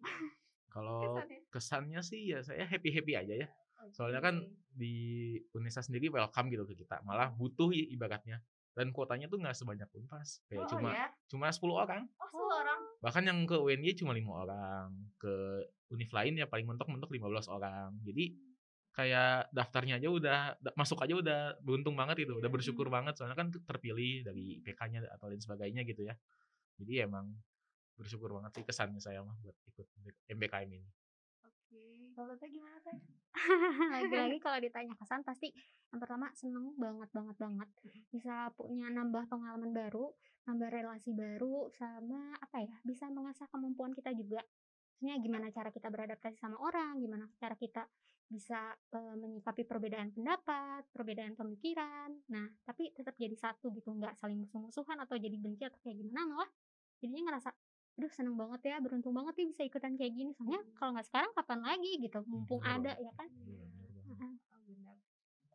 kalau 0.71 1.03
Kesannya? 1.03 1.39
kesannya 1.51 2.01
sih 2.01 2.31
ya 2.31 2.39
saya 2.39 2.63
happy 2.63 2.89
happy 2.89 3.13
aja 3.13 3.35
ya 3.43 3.47
soalnya 3.91 4.23
kan 4.23 4.39
di 4.71 4.95
Unesa 5.51 5.83
sendiri 5.83 6.07
welcome 6.07 6.47
gitu 6.47 6.63
ke 6.63 6.79
kita 6.79 7.03
malah 7.03 7.27
butuh 7.27 7.75
ibaratnya 7.75 8.39
dan 8.71 8.95
kuotanya 8.95 9.27
tuh 9.27 9.43
nggak 9.43 9.51
sebanyak 9.51 9.91
unpas 9.91 10.39
kayak 10.47 10.63
oh, 10.63 10.69
cuma 10.71 10.95
ya? 10.95 11.11
cuma 11.27 11.51
10 11.51 11.59
orang 11.75 12.01
Oh, 12.15 12.23
sepuluh 12.23 12.55
orang. 12.55 12.79
bahkan 13.03 13.23
yang 13.27 13.43
ke 13.43 13.59
UNY 13.59 13.99
cuma 13.99 14.15
lima 14.15 14.47
orang 14.47 14.87
ke 15.19 15.33
univ 15.91 16.07
lain 16.07 16.39
ya 16.39 16.47
paling 16.47 16.63
mentok-mentok 16.63 17.11
15 17.11 17.51
orang 17.51 17.91
jadi 18.07 18.31
kayak 19.01 19.49
daftarnya 19.49 19.97
aja 19.97 20.09
udah 20.13 20.39
da- 20.61 20.75
masuk 20.77 21.01
aja 21.01 21.13
udah 21.17 21.39
beruntung 21.65 21.97
banget 21.97 22.23
gitu 22.23 22.37
udah 22.37 22.45
Iya. 22.45 22.55
bersyukur 22.55 22.87
banget 22.87 23.17
soalnya 23.17 23.33
kan 23.35 23.49
terpilih 23.49 24.21
dari 24.21 24.61
IPK-nya 24.61 25.09
atau 25.09 25.25
lain 25.27 25.41
sebagainya 25.41 25.81
gitu 25.89 26.05
ya 26.05 26.13
jadi 26.77 27.09
emang 27.09 27.33
bersyukur 27.97 28.29
banget 28.37 28.61
sih 28.61 28.63
kesannya 28.63 29.01
saya 29.01 29.25
mah 29.25 29.33
buat 29.41 29.57
ikut 29.73 29.87
MBKM 30.29 30.69
ini 30.69 30.89
Oke. 31.41 32.13
Kalau 32.13 32.35
gimana 32.35 32.77
teh? 32.83 32.99
lagi-lagi 33.95 34.37
kalau 34.45 34.59
ditanya 34.59 34.93
kesan 34.99 35.23
pasti 35.23 35.49
yang 35.91 35.99
pertama 36.03 36.27
seneng 36.35 36.75
banget 36.75 37.07
banget 37.15 37.35
banget 37.39 37.69
bisa 38.11 38.51
punya 38.59 38.91
nambah 38.91 39.23
pengalaman 39.31 39.71
baru 39.71 40.11
nambah 40.47 40.67
relasi 40.67 41.15
baru 41.15 41.71
sama 41.71 42.35
apa 42.37 42.59
ya 42.59 42.75
bisa 42.83 43.07
mengasah 43.07 43.47
kemampuan 43.47 43.95
kita 43.95 44.11
juga 44.11 44.43
maksudnya 44.91 45.15
gimana 45.23 45.47
cara 45.49 45.71
kita 45.71 45.87
beradaptasi 45.87 46.37
sama 46.37 46.59
orang 46.59 46.99
gimana 46.99 47.25
cara 47.39 47.55
kita 47.55 47.87
bisa 48.31 48.71
uh, 48.95 49.15
menyikapi 49.19 49.67
perbedaan 49.67 50.15
pendapat 50.15 50.87
perbedaan 50.95 51.35
pemikiran 51.35 52.15
nah 52.31 52.47
tapi 52.63 52.95
tetap 52.95 53.13
jadi 53.19 53.35
satu 53.35 53.75
gitu 53.75 53.91
nggak 53.91 54.15
saling 54.15 54.39
musuh-musuhan 54.39 54.97
atau 55.03 55.19
jadi 55.19 55.35
benci 55.35 55.67
atau 55.67 55.77
kayak 55.83 55.99
gimana 55.99 56.23
malah 56.31 56.49
jadinya 57.03 57.35
ngerasa 57.35 57.51
aduh 57.99 58.11
seneng 58.15 58.39
banget 58.39 58.71
ya 58.71 58.79
beruntung 58.79 59.11
banget 59.11 59.35
nih 59.35 59.47
bisa 59.51 59.61
ikutan 59.67 59.93
kayak 59.99 60.15
gini 60.15 60.31
soalnya 60.31 60.63
kalau 60.79 60.95
nggak 60.95 61.07
sekarang 61.11 61.31
kapan 61.35 61.59
lagi 61.59 61.91
gitu 61.99 62.19
mumpung 62.23 62.63
Bener 62.63 62.75
ada 62.79 62.91
ya 62.95 63.11
kan 63.19 63.29
Iya, 63.29 63.67
bener. 63.75 64.31
Oh, 64.55 64.61
benar. 64.63 64.95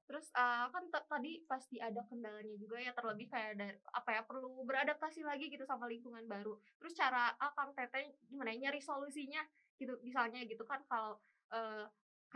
Terus 0.07 0.27
uh, 0.37 0.67
kan 0.71 0.85
tadi 0.93 1.33
pasti 1.49 1.77
ada 1.81 2.05
kendalanya 2.07 2.55
juga 2.61 2.77
ya 2.79 2.93
terlebih 2.93 3.27
kayak 3.33 3.59
dari 3.59 3.75
apa 3.91 4.11
ya 4.15 4.23
perlu 4.23 4.63
beradaptasi 4.63 5.25
lagi 5.25 5.51
gitu 5.51 5.65
sama 5.67 5.89
lingkungan 5.91 6.23
baru. 6.29 6.55
Terus 6.79 6.93
cara 6.95 7.35
Akang 7.41 7.75
Teteh 7.75 8.15
gimana 8.31 8.55
ya, 8.55 8.69
nyari 8.69 8.79
solusinya 8.79 9.43
gitu 9.81 9.99
misalnya 10.07 10.41
gitu 10.47 10.63
kan 10.65 10.81
kalau 10.87 11.19
uh, 11.53 11.85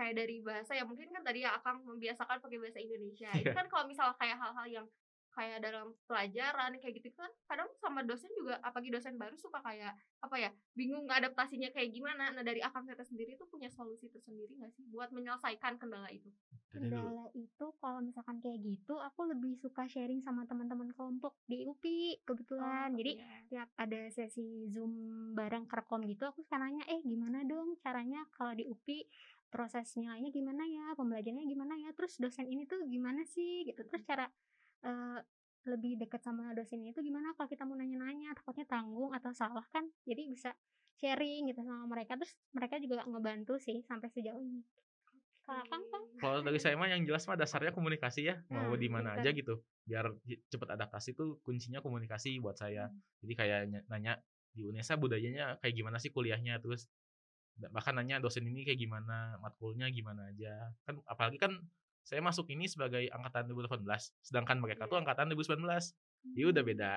kayak 0.01 0.17
dari 0.17 0.41
bahasa 0.41 0.73
ya 0.73 0.89
mungkin 0.89 1.13
kan 1.13 1.21
tadi 1.21 1.45
ya 1.45 1.53
Akang 1.53 1.85
membiasakan 1.85 2.41
pakai 2.41 2.57
bahasa 2.57 2.81
Indonesia. 2.81 3.29
Itu 3.37 3.53
Iya. 3.53 3.57
kan 3.61 3.69
kalau 3.69 3.85
misalnya 3.85 4.17
kayak 4.17 4.41
hal-hal 4.41 4.67
yang 4.73 4.87
kayak 5.31 5.63
dalam 5.63 5.95
pelajaran 6.11 6.75
kayak 6.83 6.95
gitu 6.99 7.09
kan 7.15 7.31
kadang 7.47 7.71
sama 7.79 8.03
dosen 8.03 8.31
juga 8.35 8.59
apalagi 8.67 8.91
dosen 8.91 9.15
baru 9.15 9.39
suka 9.39 9.63
kayak 9.63 9.95
apa 10.21 10.37
ya 10.37 10.51
bingung 10.75 11.07
adaptasinya 11.07 11.71
kayak 11.71 11.95
gimana 11.95 12.35
nah 12.35 12.43
dari 12.43 12.59
Akang 12.61 12.85
Teteh 12.87 13.07
sendiri 13.07 13.39
tuh 13.39 13.47
punya 13.47 13.71
solusi 13.71 14.11
tersendiri 14.11 14.59
nggak 14.59 14.75
sih 14.75 14.83
buat 14.91 15.15
menyelesaikan 15.15 15.79
kendala 15.79 16.11
itu 16.11 16.29
kendala 16.75 17.31
itu 17.39 17.67
kalau 17.79 18.03
misalkan 18.03 18.43
kayak 18.43 18.59
gitu 18.63 18.99
aku 18.99 19.31
lebih 19.31 19.55
suka 19.59 19.87
sharing 19.87 20.23
sama 20.23 20.47
teman-teman 20.51 20.91
kelompok 20.95 21.39
di 21.47 21.63
UPI 21.63 22.27
kebetulan 22.27 22.95
jadi 22.99 23.13
iya. 23.19 23.39
tiap 23.47 23.69
ada 23.79 24.11
sesi 24.11 24.67
zoom 24.71 24.93
bareng 25.39 25.71
kerkom 25.71 26.03
gitu 26.11 26.27
aku 26.27 26.43
suka 26.43 26.59
nanya 26.59 26.83
eh 26.91 27.03
gimana 27.07 27.47
dong 27.47 27.79
caranya 27.79 28.27
kalau 28.35 28.55
di 28.55 28.67
UPI 28.67 29.07
proses 29.51 29.93
nilainya 29.99 30.31
gimana 30.31 30.63
ya 30.65 30.95
pembelajarannya 30.95 31.45
gimana 31.45 31.75
ya 31.77 31.91
terus 31.93 32.17
dosen 32.23 32.47
ini 32.47 32.65
tuh 32.65 32.81
gimana 32.87 33.27
sih 33.27 33.67
gitu. 33.67 33.83
Terus 33.85 34.03
cara 34.07 34.27
eh, 34.87 35.19
lebih 35.69 36.01
dekat 36.01 36.25
sama 36.25 36.57
dosen 36.57 36.81
itu 36.87 37.03
gimana 37.05 37.37
kalau 37.37 37.51
kita 37.51 37.69
mau 37.69 37.77
nanya-nanya 37.77 38.33
takutnya 38.33 38.65
tanggung 38.65 39.13
atau 39.13 39.35
salah 39.37 39.67
kan 39.69 39.85
jadi 40.09 40.25
bisa 40.25 40.55
sharing 40.97 41.51
gitu 41.53 41.61
sama 41.67 41.85
mereka. 41.91 42.17
Terus 42.17 42.33
mereka 42.57 42.81
juga 42.81 43.05
ngebantu 43.05 43.59
sih 43.61 43.83
sampai 43.85 44.09
sejauh 44.09 44.41
ini. 44.41 44.63
Kalau 45.45 45.67
Kang 45.67 45.85
Kang? 45.91 46.05
Kalau 46.21 46.39
dari 46.47 46.61
saya 46.63 46.79
mah 46.79 46.89
yang 46.89 47.03
jelas 47.03 47.27
mah 47.27 47.35
dasarnya 47.35 47.75
komunikasi 47.75 48.31
ya 48.31 48.39
mau 48.53 48.71
Nah, 48.71 48.79
di 48.79 48.89
mana 48.89 49.19
aja 49.19 49.35
gitu 49.35 49.61
biar 49.83 50.07
cepet 50.47 50.69
adaptasi 50.71 51.19
tuh 51.19 51.43
kuncinya 51.43 51.83
komunikasi 51.83 52.39
buat 52.39 52.55
saya. 52.55 52.87
Hmm. 52.87 53.01
jadi 53.25 53.33
kayak 53.35 53.61
ny- 53.67 53.87
nanya 53.91 54.13
di 54.55 54.67
UNESA 54.67 54.99
budayanya 54.99 55.59
kayak 55.63 55.75
gimana 55.75 55.97
sih 55.99 56.11
kuliahnya 56.11 56.59
terus 56.63 56.87
bahkan 57.69 57.93
nanya 57.93 58.17
dosen 58.17 58.49
ini 58.49 58.65
kayak 58.65 58.81
gimana 58.81 59.37
matkulnya 59.39 59.93
gimana 59.93 60.33
aja. 60.33 60.73
Kan 60.89 61.05
apalagi 61.05 61.37
kan 61.37 61.53
saya 62.01 62.25
masuk 62.25 62.49
ini 62.49 62.65
sebagai 62.65 63.13
angkatan 63.13 63.45
2018 63.47 63.85
sedangkan 64.25 64.57
mereka 64.57 64.89
tuh 64.89 64.97
Iya. 64.97 65.05
angkatan 65.05 65.29
2019 65.31 65.93
jadi 66.33 66.47
udah 66.49 66.65
beda 66.65 66.91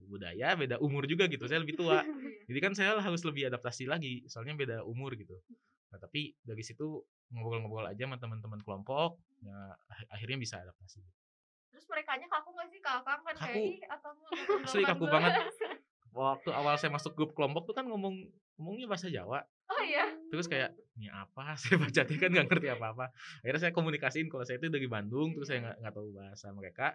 budaya 0.00 0.48
beda 0.56 0.76
umur 0.80 1.04
juga 1.06 1.28
gitu 1.28 1.46
saya 1.46 1.62
lebih 1.62 1.78
tua. 1.78 2.02
Iya. 2.50 2.50
jadi 2.50 2.58
kan 2.60 2.72
saya 2.74 2.90
harus 2.98 3.22
lebih 3.22 3.46
adaptasi 3.46 3.86
lagi 3.86 4.26
soalnya 4.26 4.58
beda 4.58 4.76
umur 4.82 5.14
gitu. 5.14 5.38
Nah 5.94 5.98
tapi 5.98 6.34
dari 6.42 6.66
situ 6.66 6.98
ngobrol-ngobrol 7.30 7.86
aja 7.86 8.02
sama 8.02 8.18
teman-teman 8.18 8.58
kelompok 8.58 9.22
ya 9.38 9.54
ak- 9.86 10.10
akhirnya 10.10 10.34
bisa 10.36 10.58
adaptasi. 10.58 10.98
Terus 11.70 11.86
mereka 11.86 12.18
nya 12.18 12.26
kaku 12.26 12.50
gak 12.50 12.66
sih? 12.66 12.82
Kakak 12.82 13.22
kan 13.22 13.34
kayak 13.38 13.38
Kaku. 13.38 13.62
ih 13.62 13.78
atau 13.86 14.10
Asli 14.66 14.82
kaku 14.82 15.04
banget. 15.06 15.32
waktu 16.10 16.50
awal 16.50 16.74
saya 16.74 16.90
masuk 16.90 17.14
grup 17.14 17.30
kelompok 17.32 17.70
tuh 17.70 17.74
kan 17.78 17.86
ngomong 17.86 18.26
ngomongnya 18.58 18.90
bahasa 18.90 19.06
Jawa 19.06 19.46
oh 19.70 19.82
iya. 19.82 20.04
terus 20.28 20.46
kayak 20.46 20.70
ini 20.94 21.06
apa 21.08 21.54
saya 21.60 21.76
baca 21.76 22.00
kan 22.02 22.28
nggak 22.28 22.46
ngerti 22.46 22.68
apa-apa 22.76 23.06
akhirnya 23.40 23.60
saya 23.60 23.72
komunikasiin 23.72 24.26
kalau 24.26 24.42
saya 24.42 24.58
itu 24.58 24.68
dari 24.68 24.86
Bandung 24.86 25.32
terus 25.32 25.46
saya 25.46 25.62
nggak 25.62 25.76
nggak 25.80 25.94
tahu 25.94 26.08
bahasa 26.12 26.46
mereka 26.50 26.86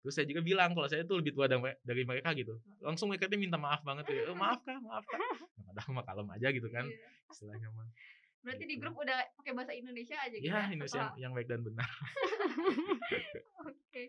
terus 0.00 0.14
saya 0.14 0.26
juga 0.26 0.40
bilang 0.40 0.72
kalau 0.72 0.84
saya 0.84 1.02
tuh 1.02 1.16
lebih 1.16 1.32
tua 1.32 1.46
dari 1.46 1.60
mere- 1.60 1.80
dari 1.80 2.02
mereka 2.02 2.32
gitu 2.32 2.60
langsung 2.78 3.08
mereka 3.08 3.24
tuh 3.24 3.36
minta 3.36 3.56
maaf 3.56 3.80
banget 3.80 4.04
ya 4.06 4.26
"Eh, 4.26 4.34
maaf 4.34 4.60
kak 4.60 4.76
maaf 4.78 5.00
kak 5.02 5.16
ya, 5.16 5.28
padahal 5.66 5.90
mah 5.92 6.04
kalem 6.04 6.28
aja 6.30 6.48
gitu 6.50 6.68
kan 6.68 6.84
Iya. 6.84 7.08
istilahnya 7.28 7.68
mah 7.70 7.88
Berarti 8.44 8.60
di 8.62 8.76
Gitu. 8.76 8.84
grup 8.84 9.00
udah 9.00 9.16
pakai 9.40 9.52
bahasa 9.52 9.72
Indonesia 9.72 10.20
aja 10.20 10.36
gitu 10.36 10.44
ya 10.44 10.68
Indonesia 10.68 10.76
yang, 10.76 10.88
setelah- 11.08 11.16
yang 11.16 11.32
baik 11.32 11.48
dan 11.48 11.60
benar 11.62 11.88
Oke. 13.64 14.02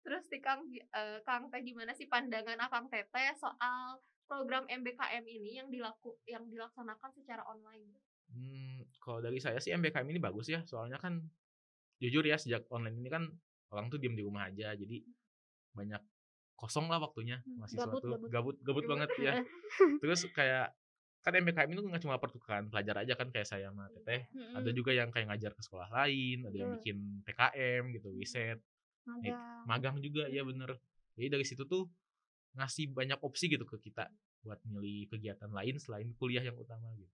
Terus 0.00 0.24
di 0.26 0.38
Kang 0.40 0.64
eh, 0.66 1.18
Kang 1.22 1.46
Teh 1.46 1.60
gimana 1.60 1.92
sih 1.92 2.08
pandangan 2.08 2.58
Akang 2.58 2.88
Teteh 2.88 3.36
soal 3.36 4.00
program 4.30 4.62
MBKM 4.70 5.26
ini 5.26 5.58
yang 5.58 5.66
dilaku 5.66 6.14
yang 6.30 6.46
dilaksanakan 6.46 7.10
secara 7.10 7.42
online? 7.50 7.90
Hmm, 8.30 8.86
kalau 9.02 9.18
dari 9.18 9.42
saya 9.42 9.58
sih 9.58 9.74
MBKM 9.74 10.06
ini 10.06 10.22
bagus 10.22 10.46
ya, 10.46 10.62
soalnya 10.62 11.02
kan 11.02 11.18
jujur 11.98 12.22
ya 12.22 12.38
sejak 12.38 12.70
online 12.70 12.94
ini 13.02 13.10
kan 13.10 13.26
orang 13.74 13.90
tuh 13.90 13.98
diem 13.98 14.14
di 14.14 14.22
rumah 14.22 14.46
aja, 14.46 14.70
jadi 14.78 15.02
banyak 15.74 15.98
kosong 16.54 16.86
lah 16.86 17.02
waktunya 17.02 17.42
Hmm, 17.42 17.58
mahasiswa 17.58 17.82
gabut, 17.90 18.02
tuh 18.04 18.10
gabut. 18.14 18.28
gabut 18.30 18.56
gabut 18.62 18.84
banget 18.86 19.10
ya. 19.18 19.32
Terus 19.98 20.30
kayak 20.30 20.70
kan 21.26 21.32
MBKM 21.36 21.68
itu 21.74 21.82
nggak 21.84 22.02
cuma 22.06 22.16
pertukaran 22.22 22.70
pelajar 22.70 23.02
aja 23.02 23.12
kan 23.18 23.28
kayak 23.34 23.50
saya 23.50 23.68
sama 23.68 23.90
Teteh, 23.92 24.30
ada 24.62 24.70
juga 24.70 24.94
yang 24.94 25.10
kayak 25.10 25.26
ngajar 25.34 25.52
ke 25.58 25.62
sekolah 25.66 25.90
lain, 25.90 26.46
ada 26.46 26.54
yang 26.54 26.70
Betul. 26.70 26.80
bikin 26.80 26.96
PKM 27.26 27.82
gitu, 27.98 28.08
riset, 28.14 28.58
magang 29.04 29.36
magang 29.66 29.96
juga 29.98 30.30
ya 30.30 30.46
bener. 30.46 30.78
Jadi 31.18 31.26
dari 31.28 31.44
situ 31.44 31.66
tuh 31.66 31.90
ngasih 32.52 32.90
banyak 32.90 33.18
opsi 33.18 33.46
gitu 33.46 33.62
ke 33.64 33.78
kita 33.80 34.10
buat 34.40 34.58
milih 34.64 35.06
kegiatan 35.08 35.48
lain 35.48 35.76
selain 35.76 36.10
kuliah 36.14 36.40
yang 36.40 36.54
utama 36.54 36.90
gitu. 36.94 37.10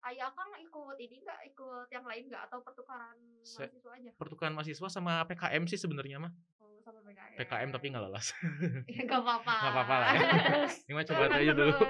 Ayah 0.00 0.30
Kang 0.30 0.48
ikut 0.56 0.96
ini 0.96 1.20
enggak 1.20 1.40
ikut 1.44 1.88
yang 1.90 2.00
lain 2.02 2.22
enggak 2.26 2.46
atau 2.46 2.62
pertukaran 2.62 3.18
Saya- 3.42 3.66
mahasiswa 3.66 3.90
aja? 3.92 4.10
pertukaran 4.14 4.54
mahasiswa 4.54 4.88
sama 4.88 5.26
PKM 5.26 5.62
sih 5.66 5.76
sebenarnya 5.76 6.16
mah 6.18 6.32
Oh, 6.56 6.78
sama 6.80 7.02
PKM. 7.02 7.36
PKM 7.36 7.68
tapi 7.68 7.86
nggak 7.90 8.02
lolos 8.02 8.26
Ya 8.88 9.02
enggak 9.02 9.20
apa-apa. 9.20 9.52
Nggak 9.52 9.72
apa-apa 9.74 9.94
lah 9.94 10.08
ya. 10.08 10.20
terus 10.46 10.74
ini 10.86 10.92
mah 10.94 11.04
coba 11.04 11.22
aja 11.30 11.52
dulu 11.52 11.72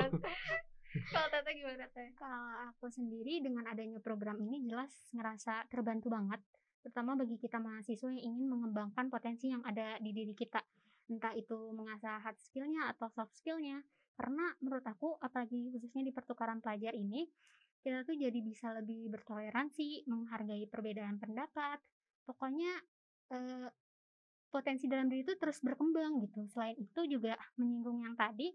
Kalau 0.89 1.29
Teteh 1.31 1.53
gimana 1.55 1.85
Teh? 1.87 2.09
Kalau 2.17 2.43
aku 2.67 2.87
sendiri 2.89 3.39
dengan 3.39 3.65
adanya 3.67 4.01
program 4.01 4.41
ini 4.41 4.65
jelas 4.65 4.89
ngerasa 5.13 5.69
terbantu 5.69 6.09
banget, 6.09 6.41
terutama 6.81 7.13
bagi 7.15 7.37
kita 7.37 7.61
mahasiswa 7.61 8.09
yang 8.09 8.25
ingin 8.33 8.49
mengembangkan 8.49 9.07
potensi 9.07 9.47
yang 9.47 9.61
ada 9.63 10.01
di 10.01 10.11
diri 10.11 10.33
kita, 10.33 10.59
entah 11.09 11.33
itu 11.35 11.57
mengasah 11.73 12.21
hard 12.21 12.39
skillnya 12.41 12.93
atau 12.93 13.09
soft 13.09 13.35
skillnya. 13.37 13.81
Karena 14.15 14.53
menurut 14.61 14.85
aku, 14.85 15.17
apalagi 15.19 15.73
khususnya 15.73 16.05
di 16.05 16.13
pertukaran 16.13 16.61
pelajar 16.61 16.93
ini, 16.93 17.27
kita 17.81 18.03
tuh 18.05 18.19
jadi 18.19 18.39
bisa 18.43 18.75
lebih 18.75 19.09
bertoleransi, 19.09 20.05
menghargai 20.11 20.67
perbedaan 20.69 21.17
pendapat. 21.17 21.79
Pokoknya 22.27 22.77
eh, 23.33 23.69
potensi 24.49 24.89
dalam 24.89 25.09
diri 25.09 25.23
itu 25.25 25.37
terus 25.39 25.61
berkembang 25.65 26.19
gitu. 26.25 26.45
Selain 26.51 26.77
itu 26.77 27.01
juga 27.09 27.39
menyinggung 27.57 28.05
yang 28.05 28.17
tadi, 28.19 28.53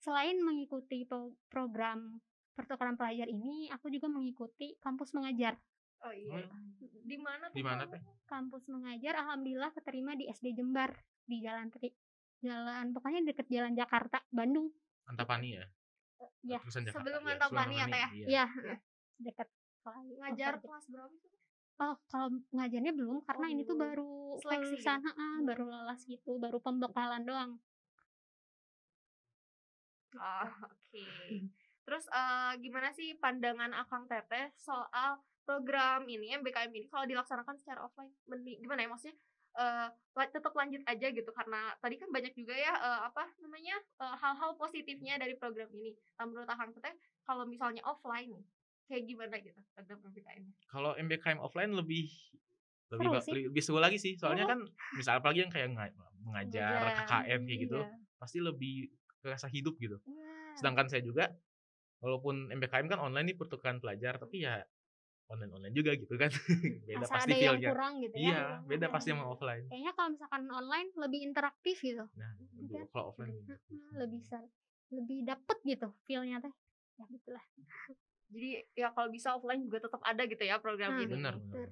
selain 0.00 0.40
mengikuti 0.40 1.04
pro- 1.06 1.36
program 1.46 2.18
pertukaran 2.52 2.96
pelajar 2.96 3.28
ini, 3.28 3.68
aku 3.72 3.88
juga 3.88 4.08
mengikuti 4.08 4.76
kampus 4.80 5.12
mengajar. 5.16 5.56
Oh 6.02 6.10
iya. 6.10 6.42
Di 6.82 7.16
mana 7.18 7.48
tuh? 7.52 7.56
Di 7.58 7.64
mana? 7.64 7.82
Teh? 7.86 8.00
Kampus 8.26 8.66
mengajar, 8.66 9.14
alhamdulillah 9.22 9.70
keterima 9.70 10.18
di 10.18 10.26
SD 10.26 10.58
Jembar 10.58 10.90
di 11.26 11.36
Jalan 11.42 11.68
Tri, 11.70 11.88
Jalan 12.42 12.90
pokoknya 12.90 13.20
deket 13.26 13.46
Jalan 13.48 13.74
Jakarta, 13.78 14.18
Bandung. 14.30 14.70
Antapani 15.06 15.58
ya 15.58 15.66
Ya, 16.42 16.58
sebelum 16.66 17.22
ya, 17.26 17.34
Antapani 17.38 17.74
ya, 17.78 17.86
Teh, 17.86 17.98
ya? 17.98 18.08
iya. 18.14 18.44
ya 18.46 18.76
deket. 19.18 19.48
Ngajar 20.22 20.62
kelas 20.62 20.86
berapa 20.90 21.14
sih? 21.18 21.30
Oh, 21.82 21.98
kalau 22.06 22.30
ngajarnya 22.54 22.92
belum 22.94 23.26
karena 23.26 23.46
Oh, 23.50 23.52
ini 23.54 23.62
tuh 23.66 23.74
baru 23.74 24.38
Seleksi 24.38 24.78
kelulusan, 24.78 24.98
heeh, 25.02 25.34
baru 25.42 25.64
lolos 25.66 26.00
gitu, 26.06 26.38
baru 26.38 26.62
pembekalan 26.62 27.26
doang. 27.26 27.58
Oh, 30.14 30.50
oke. 30.70 31.06
Terus 31.82 32.04
eh, 32.06 32.52
gimana 32.62 32.94
sih 32.94 33.18
pandangan 33.18 33.74
Akang 33.74 34.06
Teteh 34.06 34.54
soal 34.54 35.18
program 35.42 36.06
ini 36.06 36.30
MBKM 36.38 36.70
ini 36.70 36.86
kalau 36.86 37.02
dilaksanakan 37.02 37.58
secara 37.58 37.82
offline 37.82 38.14
mending 38.30 38.62
gimana 38.62 38.86
ya 38.86 38.88
maksudnya 38.94 39.18
eh 39.54 39.88
la- 40.12 40.28
tetap 40.28 40.52
lanjut 40.52 40.80
aja 40.82 41.06
gitu 41.08 41.30
karena 41.30 41.60
tadi 41.76 41.96
kan 41.96 42.08
banyak 42.08 42.32
juga 42.32 42.52
ya 42.52 42.72
eh, 42.72 43.00
apa 43.04 43.28
namanya 43.38 43.76
eh, 43.98 44.16
hal-hal 44.16 44.54
positifnya 44.54 45.16
dari 45.16 45.34
program 45.34 45.68
ini. 45.70 45.92
Nah, 46.14 46.24
menurut 46.24 46.46
Akang 46.46 46.72
Teteh 46.72 46.94
kalau 47.22 47.44
misalnya 47.44 47.80
offline 47.82 48.30
nih 48.30 48.44
kayak 48.84 49.02
gimana 49.06 49.34
gitu 49.38 49.60
program 49.70 49.98
MBKM? 50.02 50.44
kalau 50.66 50.92
MBKM 50.94 51.38
offline 51.38 51.70
lebih 51.70 52.08
lebih, 52.88 52.98
Seru 52.98 53.08
ba- 53.10 53.24
sih. 53.24 53.32
lebih 53.42 53.62
seru 53.62 53.78
lagi 53.78 53.96
sih 53.96 54.14
soalnya 54.14 54.44
Oh. 54.44 54.50
kan 54.50 54.60
misal 54.92 55.16
apalagi 55.16 55.40
yang 55.40 55.48
kayak 55.48 55.68
nga- 55.70 55.96
mengajar 56.18 56.72
KKN 57.02 57.40
kayak 57.42 57.60
gitu 57.62 57.78
Iya. 57.78 57.88
pasti 58.14 58.38
lebih 58.38 58.92
kerasa 59.18 59.46
hidup 59.46 59.74
gitu 59.76 59.96
Iya. 60.02 60.28
sedangkan 60.54 60.86
saya 60.86 61.00
juga 61.00 61.32
walaupun 61.98 62.50
MBKM 62.50 62.86
kan 62.86 63.00
online 63.00 63.32
nih 63.32 63.38
pertukaran 63.38 63.78
pelajar 63.78 64.16
tapi 64.16 64.44
ya 64.44 64.60
online 65.28 65.52
online 65.52 65.74
juga 65.74 65.90
gitu 65.92 66.14
kan 66.14 66.28
beda 66.88 67.04
Asa 67.04 67.14
pasti 67.14 67.30
ada 67.30 67.34
yang 67.34 67.40
feelnya 67.56 67.70
kurang 67.70 67.94
gitu 68.00 68.14
ya. 68.14 68.20
iya 68.20 68.42
beda 68.62 68.86
pasti 68.88 69.08
sama 69.10 69.24
offline 69.26 69.64
Kayaknya 69.66 69.92
kalau 69.92 70.08
misalkan 70.10 70.42
online 70.48 70.88
lebih 70.96 71.20
interaktif 71.22 71.76
gitu. 71.78 72.04
nah 72.12 72.32
Kan? 72.34 72.86
kalau 72.88 73.04
offline 73.08 73.30
Lebih, 73.30 73.44
gitu. 73.46 73.76
lebih 73.94 74.20
ser- 74.22 74.52
lebih 74.88 75.18
dapet 75.22 75.58
gitu 75.62 75.88
feelnya 76.02 76.36
teh. 76.38 76.52
Ya 76.94 77.04
gitulah. 77.08 77.44
Jadi 78.28 78.48
ya 78.72 78.88
kalau 78.90 79.08
bisa 79.08 79.32
offline 79.32 79.60
juga 79.60 79.80
tetap 79.80 80.00
ada 80.02 80.22
gitu 80.22 80.40
ya 80.40 80.56
program 80.56 80.96
Hmm, 80.96 81.02
ini. 81.02 81.12
benar 81.12 81.34
betul. 81.34 81.48
benar 81.48 81.70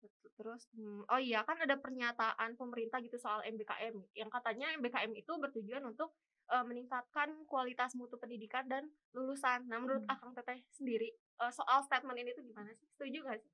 Betul. 0.00 0.30
Terus 0.34 0.62
hmm, 0.72 1.00
oh 1.06 1.20
iya 1.20 1.40
kan 1.42 1.56
ada 1.56 1.76
pernyataan 1.76 2.56
pemerintah 2.56 2.98
gitu 2.98 3.16
soal 3.16 3.40
MBKM 3.42 3.94
yang 4.12 4.28
katanya 4.28 4.72
MBKM 4.74 5.12
itu 5.12 5.32
bertujuan 5.34 5.84
untuk 5.84 6.12
eh, 6.46 6.60
meningkatkan 6.60 7.44
kualitas 7.44 7.92
mutu 7.94 8.16
pendidikan 8.16 8.64
dan 8.64 8.84
lulusan. 9.12 9.64
Nah, 9.64 9.76
menurut 9.76 10.02
Hmm. 10.02 10.12
Akang 10.12 10.32
Teteh 10.32 10.60
sendiri 10.70 11.08
eh, 11.40 11.52
soal 11.52 11.82
statement 11.82 12.18
ini 12.20 12.30
tuh 12.36 12.44
gimana 12.44 12.70
sih? 12.76 12.86
Setuju 12.94 13.18
gak 13.26 13.38
sih? 13.42 13.52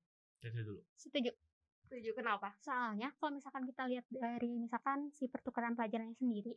Dulu 0.49 0.81
Setuju. 0.97 1.31
Setuju 1.91 2.11
kenapa? 2.15 2.55
Soalnya 2.63 3.11
kalau 3.19 3.35
misalkan 3.35 3.67
kita 3.67 3.83
lihat 3.91 4.07
dari 4.09 4.55
misalkan 4.63 5.11
si 5.11 5.27
pertukaran 5.27 5.75
pelajarannya 5.75 6.15
sendiri, 6.15 6.55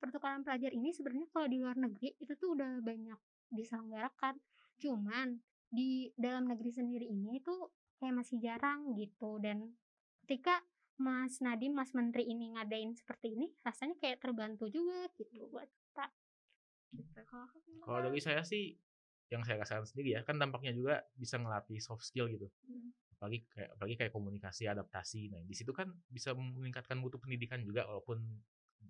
pertukaran 0.00 0.40
pelajar 0.40 0.72
ini 0.72 0.88
sebenarnya 0.96 1.28
kalau 1.28 1.46
di 1.52 1.60
luar 1.60 1.76
negeri 1.76 2.16
itu 2.16 2.32
tuh 2.40 2.56
udah 2.56 2.80
banyak 2.80 3.20
diselenggarakan. 3.52 4.40
Cuman 4.80 5.36
di 5.68 6.08
dalam 6.16 6.48
negeri 6.48 6.72
sendiri 6.72 7.06
ini 7.06 7.44
tuh 7.44 7.68
kayak 8.00 8.24
masih 8.24 8.40
jarang 8.40 8.96
gitu 8.96 9.36
dan 9.38 9.76
ketika 10.24 10.64
Mas 11.00 11.40
Nadiem, 11.40 11.72
Mas 11.72 11.96
Menteri 11.96 12.28
ini 12.28 12.52
ngadain 12.52 12.92
seperti 12.92 13.32
ini, 13.32 13.48
rasanya 13.64 13.96
kayak 13.96 14.20
terbantu 14.20 14.68
juga 14.68 15.08
gitu 15.16 15.48
buat 15.48 15.64
kita. 15.64 16.06
Gitu. 16.92 17.20
Kalau 17.80 18.00
dari 18.04 18.20
saya 18.20 18.44
sih 18.44 18.76
yang 19.30 19.42
saya 19.46 19.62
rasakan 19.62 19.86
sendiri 19.86 20.18
ya 20.18 20.20
kan 20.26 20.36
dampaknya 20.36 20.74
juga 20.74 21.06
bisa 21.14 21.38
ngelatih 21.38 21.78
soft 21.78 22.02
skill 22.02 22.26
gitu 22.26 22.50
Hmm. 22.66 22.90
apalagi 23.16 23.44
kayak 23.52 23.70
apalagi 23.78 23.94
kayak 24.00 24.12
komunikasi 24.14 24.64
adaptasi 24.66 25.30
nah 25.30 25.40
di 25.44 25.54
situ 25.54 25.70
kan 25.70 25.92
bisa 26.10 26.34
meningkatkan 26.34 26.98
mutu 26.98 27.16
pendidikan 27.22 27.62
juga 27.62 27.86
walaupun 27.86 28.18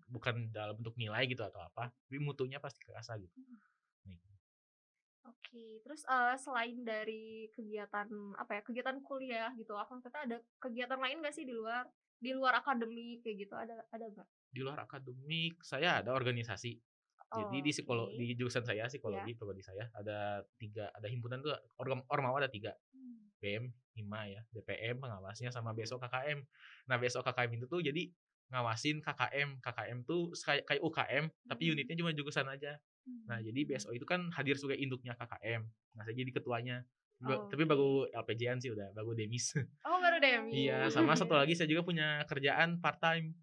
bukan 0.06 0.54
dalam 0.54 0.78
bentuk 0.78 0.94
nilai 0.96 1.26
gitu 1.26 1.42
atau 1.42 1.60
apa 1.60 1.90
tapi 1.90 2.18
mutunya 2.22 2.56
pasti 2.62 2.80
kerasa 2.82 3.18
gitu 3.18 3.34
Nah, 4.00 4.16
itu. 4.16 4.28
Oke, 5.28 5.84
terus 5.84 6.00
eh, 6.08 6.36
selain 6.40 6.80
dari 6.80 7.52
kegiatan 7.52 8.08
apa 8.40 8.50
ya 8.56 8.62
kegiatan 8.64 8.96
kuliah 9.04 9.52
gitu, 9.60 9.76
Akang 9.76 10.00
Teteh 10.00 10.24
ada 10.24 10.36
kegiatan 10.56 10.96
lain 10.96 11.20
gak 11.20 11.36
sih 11.36 11.44
di 11.44 11.52
luar 11.52 11.84
di 12.20 12.32
luar 12.32 12.60
akademik 12.60 13.20
kayak 13.24 13.36
gitu 13.48 13.54
ada 13.56 13.80
ada 13.92 14.04
nggak? 14.08 14.28
di 14.50 14.60
luar 14.60 14.84
akademik 14.84 15.62
saya 15.64 16.02
ada 16.04 16.10
organisasi 16.12 16.76
jadi 17.30 17.56
di 17.62 17.70
psikolog 17.70 18.10
Oke. 18.10 18.18
di 18.18 18.34
jurusan 18.34 18.62
saya 18.62 18.90
psikologi 18.90 19.32
prodi 19.34 19.62
saya 19.62 19.86
ada 19.94 20.42
tiga 20.58 20.90
ada 20.90 21.06
himpunan 21.06 21.38
tuh 21.38 21.54
organ 21.78 22.02
ormawa 22.10 22.42
ada 22.42 22.50
tiga. 22.50 22.74
Hmm. 22.90 23.30
BM 23.40 23.64
hima 23.96 24.26
ya 24.26 24.42
DPM 24.50 24.98
pengawasnya 24.98 25.48
sama 25.48 25.72
besok 25.72 26.02
KKM 26.02 26.42
nah 26.86 26.98
besok 26.98 27.24
KKM 27.24 27.50
itu 27.54 27.64
tuh 27.64 27.80
jadi 27.80 28.10
ngawasin 28.50 28.98
KKM 28.98 29.62
KKM 29.62 29.98
tuh 30.02 30.34
kayak 30.36 30.66
kayak 30.66 30.82
UKM 30.82 31.24
tapi 31.46 31.62
Hmm. 31.66 31.72
unitnya 31.78 31.96
cuma 31.96 32.10
jurusan 32.10 32.46
aja. 32.46 32.76
Nah 33.26 33.38
jadi 33.38 33.60
BSO 33.64 33.90
itu 33.90 34.04
kan 34.04 34.28
hadir 34.30 34.58
sebagai 34.58 34.76
induknya 34.76 35.14
KKM 35.14 35.62
nah 35.94 36.02
saya 36.02 36.14
jadi 36.14 36.30
ketuanya. 36.32 36.82
Ba- 37.20 37.46
tapi 37.46 37.62
baru 37.62 38.08
LPJ-an 38.10 38.58
sih 38.58 38.72
udah 38.72 38.90
baru 38.90 39.12
demis. 39.12 39.52
Oh 39.86 40.00
baru 40.00 40.18
deh. 40.18 40.50
iya 40.50 40.88
sama 40.88 41.12
satu 41.12 41.36
lagi 41.36 41.52
saya 41.52 41.68
juga 41.68 41.84
punya 41.84 42.24
kerjaan 42.24 42.80
part 42.80 42.98
time. 42.98 43.36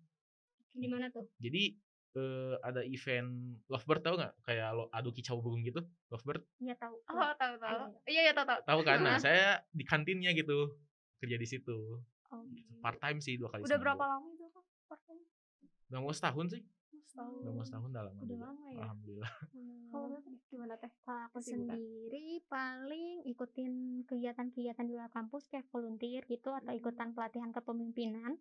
Di 0.74 0.86
mana 0.86 1.10
tuh? 1.10 1.26
jadi 1.38 1.74
eh, 2.14 2.56
ada 2.62 2.82
event 2.82 3.30
lovebird 3.66 4.02
tau 4.02 4.16
nggak 4.16 4.34
kayak 4.42 4.70
lo 4.72 4.88
adu 4.90 5.10
kicau 5.10 5.38
burung 5.38 5.62
gitu 5.62 5.82
lovebird 6.08 6.46
Iya 6.58 6.76
tahu. 6.76 6.96
Oh 7.08 7.32
tahu 7.34 7.54
tahu. 7.58 7.80
Iya, 7.84 8.00
Iya 8.08 8.22
iya 8.24 8.34
tahu 8.34 8.46
tahu. 8.46 8.60
tahu 8.64 8.80
kan 8.82 9.00
nah 9.02 9.18
saya 9.18 9.60
di 9.70 9.84
kantinnya 9.84 10.32
gitu 10.32 10.78
kerja 11.18 11.36
di 11.36 11.46
situ 11.46 12.00
Oke. 12.28 12.62
part 12.80 12.98
time 12.98 13.18
sih 13.18 13.36
dua 13.36 13.50
kali 13.50 13.62
Udah 13.62 13.72
seminggu. 13.72 13.84
berapa 13.88 14.04
lama 14.06 14.28
itu 14.30 14.46
Kang? 14.48 14.66
part-time? 14.86 15.22
udah 15.88 16.00
mau 16.00 16.12
setahun 16.12 16.48
sih 16.50 16.62
Setahun. 17.08 17.40
udah 17.40 17.52
mau 17.52 17.64
setahun 17.64 17.90
dah 17.90 18.04
lama 18.04 18.20
Udah 18.20 18.28
juga. 18.30 18.46
lama 18.46 18.66
ya? 18.68 18.78
alhamdulillah. 18.82 19.34
Kalau 19.88 20.08
gimana 20.48 20.74
teh? 20.76 20.92
Kalau 21.00 21.22
aku 21.26 21.40
sendiri 21.40 22.28
paling 22.46 23.24
ikutin 23.26 23.72
kegiatan-kegiatan 24.04 24.84
di 24.84 24.94
luar 24.94 25.08
kampus 25.10 25.48
kayak 25.48 25.66
volunteer 25.70 26.22
gitu 26.26 26.52
atau 26.52 26.72
ikutan 26.72 27.12
pelatihan 27.12 27.50
kepemimpinan. 27.50 28.36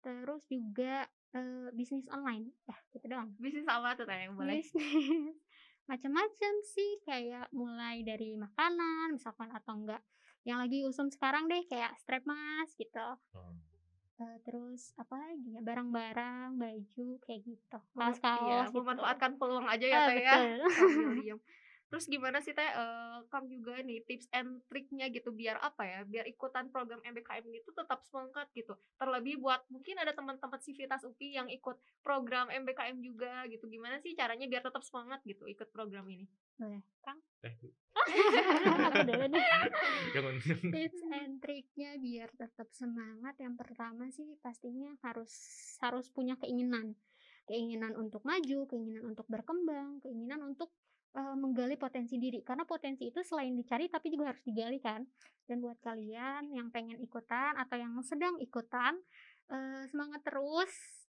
Terus 0.00 0.42
juga 0.44 1.06
eh, 1.34 1.68
bisnis 1.74 2.06
online. 2.10 2.50
Ya, 2.66 2.76
gitu 2.94 3.06
doang. 3.10 3.30
Bisnis 3.38 3.66
apa 3.68 3.94
tuh 3.94 4.06
yang 4.08 4.34
boleh? 4.34 4.58
Bisnis 4.60 4.80
macam-macam 5.90 6.52
sih 6.62 7.02
kayak 7.02 7.50
mulai 7.50 8.06
dari 8.06 8.38
makanan 8.38 9.18
misalkan 9.18 9.50
atau 9.50 9.74
enggak 9.74 9.98
yang 10.46 10.62
lagi 10.62 10.86
usum 10.86 11.10
sekarang 11.10 11.50
deh 11.50 11.66
kayak 11.66 11.98
strap 11.98 12.22
mas 12.22 12.70
gitu. 12.78 13.02
Oh. 13.34 13.52
Eh, 14.20 14.36
terus 14.44 14.92
apa 15.00 15.16
lagi 15.16 15.56
ya 15.56 15.64
barang-barang 15.64 16.60
baju 16.60 17.06
kayak 17.24 17.40
gitu 17.40 17.78
Mem- 17.96 18.12
kaos-kaos 18.12 18.44
iya, 18.44 18.60
gitu. 18.68 18.76
memanfaatkan 18.76 19.32
peluang 19.40 19.64
aja 19.64 19.86
ya 19.88 19.96
Ah, 19.96 20.06
teh 20.12 20.16
ya. 20.20 20.36
Terus 21.90 22.06
gimana 22.06 22.38
sih 22.38 22.54
teh 22.54 22.62
eh, 22.62 23.18
Kang 23.26 23.50
juga 23.50 23.82
nih 23.82 24.06
tips 24.06 24.30
and 24.30 24.62
triknya 24.70 25.10
gitu 25.10 25.34
biar 25.34 25.58
apa 25.58 25.82
ya? 25.82 26.00
Biar 26.06 26.24
ikutan 26.30 26.70
program 26.70 27.02
MBKM 27.02 27.42
ini 27.50 27.60
tuh 27.66 27.74
tetap 27.74 28.06
semangat 28.06 28.46
gitu. 28.54 28.78
Terlebih 28.94 29.42
buat 29.42 29.66
mungkin 29.68 29.98
ada 29.98 30.14
teman-teman 30.14 30.60
Civitas 30.62 31.02
UPI 31.02 31.42
yang 31.42 31.48
ikut 31.50 31.76
program 32.06 32.46
MBKM 32.48 33.02
juga 33.02 33.42
gitu. 33.50 33.66
Gimana 33.66 33.98
sih 33.98 34.14
caranya 34.14 34.46
biar 34.46 34.62
tetap 34.62 34.86
semangat 34.86 35.18
gitu 35.26 35.50
ikut 35.50 35.66
program 35.74 36.06
ini? 36.06 36.30
Boleh, 36.54 36.80
Kang? 37.02 37.18
Eh, 37.42 37.58
tips 40.74 41.00
and 41.10 41.42
triknya 41.42 41.98
biar 41.98 42.30
tetap 42.38 42.70
semangat 42.70 43.34
yang 43.42 43.58
pertama 43.58 44.06
sih 44.14 44.38
pastinya 44.38 44.94
harus 45.02 45.32
harus 45.82 46.06
punya 46.12 46.38
keinginan 46.38 46.94
keinginan 47.50 47.98
untuk 47.98 48.22
maju 48.22 48.68
keinginan 48.70 49.10
untuk 49.10 49.26
berkembang 49.26 49.98
keinginan 50.04 50.38
untuk 50.46 50.70
eh, 51.10 51.34
menggali 51.34 51.74
potensi 51.74 52.16
diri. 52.16 52.40
Karena 52.40 52.62
potensi 52.62 53.06
itu 53.06 53.20
selain 53.20 53.52
dicari 53.52 53.86
tapi 53.86 54.10
juga 54.10 54.30
harus 54.30 54.42
digali 54.42 54.78
kan? 54.78 55.02
Dan 55.44 55.58
buat 55.58 55.78
kalian 55.80 56.50
yang 56.50 56.70
pengen 56.70 56.98
ikutan 56.98 57.58
atau 57.58 57.74
yang 57.74 57.94
sedang 58.02 58.38
ikutan 58.38 58.94
eh, 59.50 59.82
semangat 59.90 60.22
terus. 60.22 60.70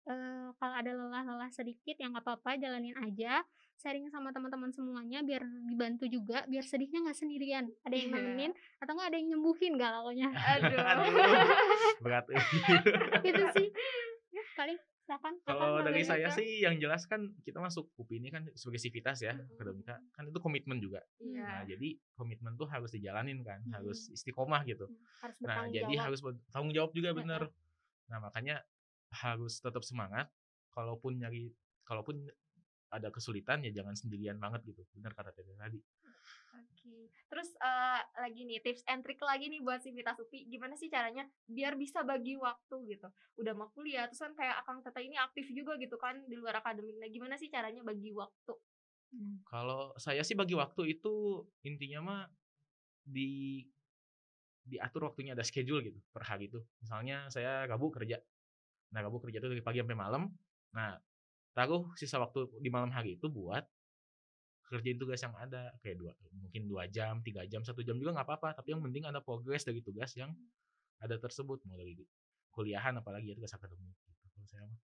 Eh, 0.03 0.49
kalau 0.59 0.75
ada 0.75 0.91
lelah-lelah 0.91 1.47
sedikit 1.47 1.95
yang 1.95 2.11
nggak 2.11 2.25
apa-apa 2.27 2.59
jalanin 2.59 2.97
aja. 2.99 3.45
Sharing 3.79 4.07
sama 4.09 4.31
teman-teman 4.31 4.71
semuanya 4.71 5.19
biar 5.23 5.43
dibantu 5.67 6.07
juga 6.07 6.43
biar 6.47 6.63
sedihnya 6.63 7.03
nggak 7.03 7.19
sendirian. 7.19 7.65
Ada 7.83 7.95
yang 7.95 8.09
Iya. 8.11 8.15
nemenin 8.19 8.51
atau 8.79 8.91
nggak 8.95 9.09
ada 9.11 9.17
yang 9.19 9.27
nyembuhin 9.35 9.73
galaunya? 9.75 10.29
Aduh. 10.31 10.77
Aduh, 10.77 11.07
berat. 12.05 12.25
Gitu 13.23 13.43
sih. 13.59 13.67
Ya, 14.31 14.43
kalau 15.43 15.83
dari 15.83 16.07
saya 16.07 16.31
Eka. 16.31 16.37
sih 16.39 16.63
yang 16.63 16.79
jelas 16.79 17.03
kan 17.03 17.35
kita 17.43 17.59
masuk 17.59 17.91
UPI 17.99 18.15
ini 18.23 18.29
kan 18.31 18.47
sebagai 18.55 18.79
sivitas 18.79 19.19
ya 19.19 19.35
akademika 19.35 19.99
kan 20.15 20.23
itu 20.31 20.39
komitmen 20.39 20.79
juga 20.79 21.03
Iya. 21.19 21.43
nah 21.43 21.61
jadi 21.67 21.99
komitmen 22.15 22.55
tuh 22.55 22.67
harus 22.71 22.95
dijalanin 22.95 23.43
kan 23.43 23.59
Hmm. 23.67 23.73
harus 23.75 24.07
istiqomah 24.07 24.63
gitu 24.63 24.87
harus 25.19 25.35
Nah, 25.43 25.67
jadi 25.67 25.83
jawab 25.87 26.03
harus 26.07 26.19
bertanggung 26.23 26.73
jawab 26.75 26.91
juga 26.95 27.09
Heeh. 27.11 27.19
bener. 27.19 27.41
Nah, 28.11 28.19
makanya 28.19 28.55
harus 29.11 29.59
tetap 29.59 29.83
semangat. 29.87 30.27
Kalaupun 30.71 31.15
nyari, 31.19 31.51
kalaupun 31.87 32.27
ada 32.91 33.07
kesulitan 33.09 33.63
ya 33.63 33.71
jangan 33.71 33.95
sendirian 33.95 34.35
banget 34.39 34.63
gitu. 34.67 34.83
Bener 34.95 35.11
kata 35.15 35.31
Tete 35.31 35.55
tadi. 35.55 35.79
Oke. 36.53 37.09
Terus 37.29 37.49
eh, 37.57 38.01
lagi 38.21 38.41
nih 38.45 38.59
tips 38.61 38.85
and 38.85 39.01
trick 39.01 39.17
lagi 39.25 39.49
nih 39.49 39.61
buat 39.65 39.81
Civitas 39.81 40.17
UPI. 40.21 40.45
Gimana 40.53 40.77
sih 40.77 40.87
caranya 40.87 41.25
biar 41.49 41.73
bisa 41.73 42.05
bagi 42.05 42.37
waktu 42.37 42.75
gitu. 42.93 43.07
Udah 43.41 43.53
mau 43.57 43.73
kuliah 43.73 44.05
terus 44.05 44.21
kan 44.21 44.37
kayak 44.37 44.61
Akang 44.61 44.85
Tata 44.85 45.01
ini 45.01 45.17
aktif 45.17 45.49
juga 45.49 45.73
gitu 45.81 45.97
kan 45.97 46.21
di 46.29 46.37
luar 46.37 46.61
akademik. 46.61 47.01
Nah, 47.01 47.09
gimana 47.09 47.35
sih 47.41 47.49
caranya 47.49 47.81
bagi 47.81 48.13
waktu? 48.13 48.53
Hmm. 49.13 49.41
Kalau 49.49 49.93
saya 49.97 50.21
sih 50.21 50.37
bagi 50.37 50.53
waktu 50.53 50.97
itu 50.97 51.45
intinya 51.65 51.99
mah 52.01 52.21
di 53.03 53.61
diatur 54.63 55.11
waktunya 55.11 55.35
ada 55.35 55.43
schedule 55.43 55.81
gitu 55.81 55.99
per 56.13 56.23
hari 56.23 56.47
itu. 56.53 56.61
Misalnya 56.79 57.27
saya 57.33 57.65
Rabu 57.65 57.89
kerja. 57.89 58.21
Nah, 58.93 59.01
Rabu 59.01 59.17
kerja 59.17 59.41
itu 59.41 59.49
dari 59.49 59.63
pagi 59.65 59.81
sampai 59.81 59.97
malam. 59.97 60.29
Nah, 60.77 60.97
taruh 61.53 61.93
sisa 61.97 62.21
waktu 62.21 62.49
di 62.61 62.69
malam 62.69 62.89
hari 62.93 63.17
itu 63.17 63.29
buat 63.29 63.65
kerjain 64.67 64.97
tugas 64.97 65.19
yang 65.19 65.35
ada 65.35 65.69
kayak 65.83 65.99
dua 65.99 66.11
mungkin 66.33 66.65
dua 66.65 66.87
jam 66.87 67.19
tiga 67.21 67.43
jam 67.45 67.61
satu 67.61 67.83
jam 67.83 67.99
juga 67.99 68.15
nggak 68.15 68.27
apa-apa 68.27 68.49
tapi 68.57 68.73
yang 68.73 68.81
penting 68.81 69.03
ada 69.05 69.19
progres 69.19 69.67
dari 69.67 69.83
tugas 69.83 70.15
yang 70.15 70.31
ada 71.03 71.19
tersebut 71.19 71.59
mau 71.67 71.75
dari 71.75 71.99
kuliahan 72.53 72.95
apalagi 73.01 73.33
ya 73.33 73.35
tugas 73.35 73.51
akademik 73.57 73.97
gitu 74.07 74.23
kalau 74.31 74.47
saya 74.47 74.65
mah. 74.69 74.81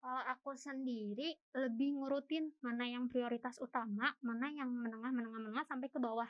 Kalau 0.00 0.22
aku 0.32 0.56
sendiri 0.56 1.36
lebih 1.52 2.00
ngurutin 2.00 2.48
mana 2.64 2.88
yang 2.88 3.12
prioritas 3.12 3.60
utama 3.60 4.08
mana 4.24 4.48
yang 4.48 4.72
menengah 4.72 5.12
menengah 5.12 5.40
menengah 5.44 5.64
sampai 5.68 5.92
ke 5.92 6.00
bawah. 6.00 6.26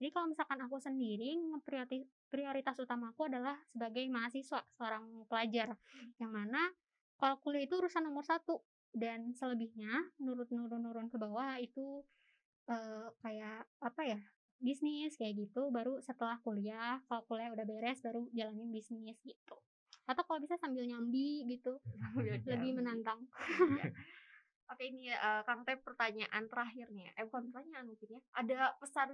Jadi 0.00 0.08
kalau 0.08 0.32
misalkan 0.32 0.56
aku 0.64 0.80
sendiri 0.80 1.36
prioritas 2.32 2.80
utama 2.80 3.12
aku 3.12 3.28
adalah 3.28 3.60
sebagai 3.68 4.08
mahasiswa 4.08 4.64
seorang 4.72 5.28
pelajar. 5.28 5.76
Yang 6.16 6.32
mana 6.32 6.72
kalau 7.20 7.36
kuliah 7.44 7.68
itu 7.68 7.76
urusan 7.76 8.08
nomor 8.08 8.24
satu 8.24 8.64
dan 8.94 9.32
selebihnya 9.38 9.90
nurun-nurun-nurun 10.18 11.08
ke 11.10 11.16
bawah 11.16 11.56
itu 11.62 12.02
eh, 12.66 13.08
kayak 13.22 13.66
apa 13.80 14.02
ya 14.02 14.20
bisnis 14.60 15.16
kayak 15.16 15.40
gitu 15.40 15.72
baru 15.72 15.98
setelah 16.04 16.36
kuliah 16.44 17.00
kalau 17.08 17.24
kuliah 17.24 17.48
udah 17.48 17.64
beres 17.64 18.04
baru 18.04 18.28
jalanin 18.36 18.68
bisnis 18.68 19.16
gitu 19.24 19.56
atau 20.04 20.22
kalau 20.26 20.42
bisa 20.42 20.58
sambil 20.58 20.84
nyambi 20.84 21.48
gitu 21.48 21.80
lebih 22.50 22.76
menantang 22.76 23.24
Iya. 23.48 23.90
Oke 24.70 24.86
ini 24.86 25.10
eh, 25.10 25.42
Kang 25.42 25.66
Tep 25.66 25.82
pertanyaan 25.82 26.46
terakhirnya. 26.46 27.10
Eh 27.18 27.26
bukan 27.26 27.50
pertanyaan 27.50 27.90
mungkin 27.90 28.06
ya. 28.14 28.20
Ada 28.38 28.78
pesan 28.78 29.10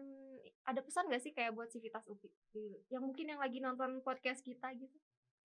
ada 0.69 0.81
pesan 0.85 1.09
gak 1.09 1.23
sih 1.25 1.33
kayak 1.33 1.57
buat 1.57 1.73
Civitas 1.73 2.05
UPI 2.05 2.85
yang 2.93 3.01
mungkin 3.01 3.33
yang 3.33 3.41
lagi 3.41 3.65
nonton 3.65 4.05
podcast 4.05 4.45
kita 4.45 4.69
gitu? 4.77 4.93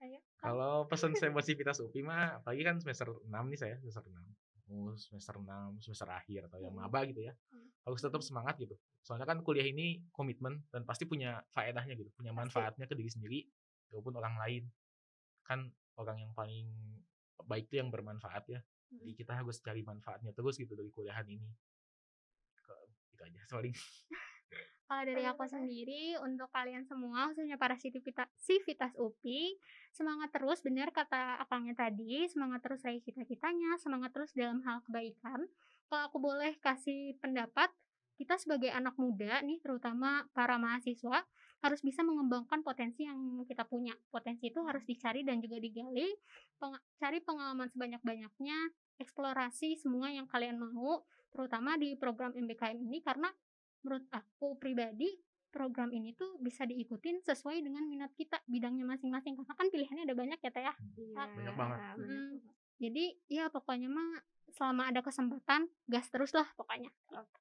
Kang? 0.01 0.17
Kalau 0.41 0.89
pesan 0.89 1.13
saya 1.13 1.29
buat 1.29 1.45
Civitas 1.45 1.77
UPI 1.77 2.01
mah, 2.01 2.41
apalagi 2.41 2.65
kan 2.65 2.81
semester 2.81 3.13
6 3.13 3.45
nih 3.45 3.59
saya, 3.59 3.75
semester 3.77 4.01
6. 4.09 4.25
Mau 4.71 4.95
semester 4.97 5.35
6, 5.37 5.77
semester 5.77 6.09
akhir 6.09 6.49
atau 6.49 6.57
yang 6.57 6.73
Hmm. 6.73 6.81
maba 6.81 7.05
gitu 7.05 7.21
ya. 7.21 7.33
Hmm. 7.53 7.69
Harus 7.85 8.01
tetap 8.01 8.21
semangat 8.25 8.57
gitu. 8.57 8.73
Soalnya 9.05 9.29
kan 9.29 9.45
kuliah 9.45 9.67
ini 9.67 10.01
komitmen 10.09 10.65
dan 10.73 10.81
pasti 10.81 11.05
punya 11.05 11.43
faedahnya 11.53 11.93
gitu, 11.93 12.09
punya 12.17 12.33
manfaatnya 12.33 12.89
ke 12.89 12.95
diri 12.97 13.11
sendiri 13.11 13.39
maupun 13.93 14.17
orang 14.17 14.33
lain. 14.39 14.63
Kan 15.45 15.69
orang 15.99 16.17
yang 16.17 16.31
paling 16.33 16.65
baik 17.43 17.69
itu 17.69 17.77
yang 17.77 17.93
bermanfaat 17.93 18.47
ya. 18.49 18.59
Jadi 18.89 19.11
Hmm. 19.13 19.19
kita 19.21 19.33
harus 19.37 19.61
cari 19.61 19.85
manfaatnya 19.85 20.33
terus 20.33 20.57
gitu 20.57 20.73
dari 20.73 20.89
kuliahan 20.89 21.27
ini. 21.29 21.49
Ke- 22.57 22.89
Itu 23.11 23.21
aja 23.21 23.41
paling. 23.51 23.75
Kalau 24.91 25.07
dari 25.07 25.23
aku 25.23 25.47
sendiri 25.47 26.19
untuk 26.19 26.51
kalian 26.51 26.83
semua 26.83 27.31
khususnya 27.31 27.55
para 27.55 27.79
Civitas 27.79 28.91
UPI 28.99 29.55
semangat 29.95 30.35
terus 30.35 30.59
benar 30.59 30.91
kata 30.91 31.39
akangnya 31.39 31.87
tadi 31.87 32.27
semangat 32.27 32.59
terus 32.59 32.83
raih 32.83 32.99
cita-citanya 32.99 33.79
semangat 33.79 34.11
terus 34.11 34.35
dalam 34.35 34.59
hal 34.67 34.83
kebaikan. 34.83 35.47
Kalau 35.87 36.03
aku 36.11 36.19
boleh 36.19 36.59
kasih 36.59 37.15
pendapat 37.23 37.71
kita 38.19 38.35
sebagai 38.35 38.67
anak 38.67 38.99
muda 38.99 39.39
nih 39.39 39.63
terutama 39.63 40.27
para 40.35 40.59
mahasiswa 40.59 41.23
harus 41.63 41.79
bisa 41.79 42.03
mengembangkan 42.03 42.59
potensi 42.59 43.07
yang 43.07 43.47
kita 43.47 43.63
punya. 43.63 43.95
Potensi 44.11 44.51
itu 44.51 44.59
harus 44.67 44.83
dicari 44.83 45.23
dan 45.23 45.39
juga 45.39 45.55
digali 45.55 46.11
Peng- 46.59 46.83
cari 46.99 47.23
pengalaman 47.23 47.71
sebanyak-banyaknya 47.71 48.57
eksplorasi 48.99 49.79
semua 49.79 50.11
yang 50.11 50.27
kalian 50.27 50.59
mau 50.59 51.07
terutama 51.31 51.79
di 51.79 51.95
program 51.95 52.35
MBKM 52.35 52.75
ini 52.75 52.99
karena 52.99 53.31
menurut 53.81 54.05
aku 54.09 54.55
pribadi 54.55 55.09
program 55.47 55.89
ini 55.89 56.13
tuh 56.13 56.37
bisa 56.37 56.63
diikutin 56.63 57.19
sesuai 57.19 57.59
dengan 57.59 57.83
minat 57.83 58.13
kita 58.13 58.39
bidangnya 58.45 58.85
masing-masing 58.85 59.35
karena 59.35 59.51
kan 59.51 59.67
pilihannya 59.67 60.03
ada 60.05 60.15
banyak 60.15 60.39
ya 60.39 60.49
teh 60.49 60.61
ya 60.61 60.73
Iya, 60.95 61.23
Banyak 61.27 61.55
banget. 61.55 61.77
banyak 61.77 61.95
Mm. 61.97 61.99
banget. 61.99 62.41
jadi 62.77 63.05
ya 63.27 63.43
pokoknya 63.47 63.87
mah 63.87 64.09
selama 64.49 64.83
ada 64.85 64.99
kesempatan 64.99 65.61
gas 65.85 66.07
terus 66.07 66.31
lah 66.31 66.47
pokoknya 66.53 66.89
Oke. 67.09 67.39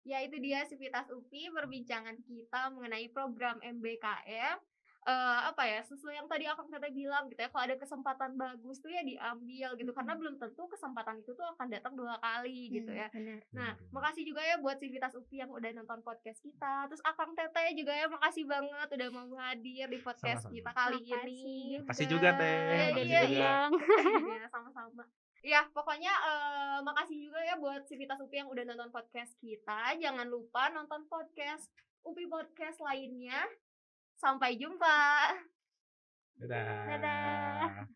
Ya 0.00 0.24
itu 0.24 0.36
dia 0.38 0.64
Civitas 0.64 1.06
UPI 1.06 1.52
perbincangan 1.52 2.16
kita 2.22 2.72
mengenai 2.72 3.06
program 3.08 3.60
MBKM. 3.60 4.56
Eh, 5.00 5.40
apa 5.48 5.64
ya 5.64 5.80
sesuai 5.80 6.12
yang 6.12 6.28
tadi 6.28 6.44
akang 6.44 6.68
tete 6.68 6.92
bilang 6.92 7.24
gitu 7.32 7.40
ya 7.40 7.48
kalau 7.48 7.64
ada 7.64 7.76
kesempatan 7.80 8.36
bagus 8.36 8.84
tuh 8.84 8.92
ya 8.92 9.00
diambil 9.00 9.72
gitu 9.80 9.96
karena 9.96 10.12
belum 10.12 10.36
tentu 10.36 10.68
kesempatan 10.68 11.24
itu 11.24 11.32
tuh 11.32 11.46
akan 11.56 11.72
datang 11.72 11.96
dua 11.96 12.20
kali 12.20 12.68
gitu 12.68 12.92
ya 12.92 13.08
Nah, 13.56 13.80
makasih 13.96 14.28
juga 14.28 14.44
ya 14.44 14.60
buat 14.60 14.76
Civitas 14.76 15.16
UPI 15.16 15.48
yang 15.48 15.50
udah 15.56 15.72
nonton 15.72 16.04
podcast 16.04 16.44
kita. 16.44 16.84
Terus 16.92 17.00
Akang 17.00 17.32
Tete 17.32 17.72
juga 17.72 17.96
ya 17.96 18.12
makasih 18.12 18.44
banget 18.44 18.88
udah 18.92 19.08
mau 19.08 19.32
hadir 19.40 19.88
di 19.88 19.98
podcast 20.04 20.44
Sama-sama. 20.44 20.56
kita 20.60 20.70
kali 20.76 20.98
Makasih 21.00 21.24
ini. 21.24 21.50
Makasih 21.80 22.06
juga, 22.06 22.28
Teh. 22.36 22.52
Iya, 22.52 22.68
Makasih 22.68 23.04
iya, 23.08 23.20
juga. 23.24 23.30
iya. 23.32 23.56
Iya, 24.20 24.46
sama-sama. 24.52 25.02
Ya, 25.40 25.60
pokoknya 25.72 26.12
eh, 26.12 26.78
makasih 26.84 27.16
juga 27.24 27.40
ya 27.40 27.56
buat 27.56 27.88
Civitas 27.88 28.20
UPI 28.20 28.44
yang 28.44 28.50
udah 28.52 28.64
nonton 28.68 28.92
podcast 28.92 29.32
kita. 29.40 29.96
Jangan 29.96 30.28
lupa 30.28 30.68
nonton 30.68 31.08
podcast 31.08 31.72
UPI 32.04 32.28
Podcast 32.28 32.84
lainnya. 32.84 33.40
Sampai 34.20 34.60
jumpa. 34.60 35.32
Dadah. 36.36 36.84
Dadah. 36.92 37.88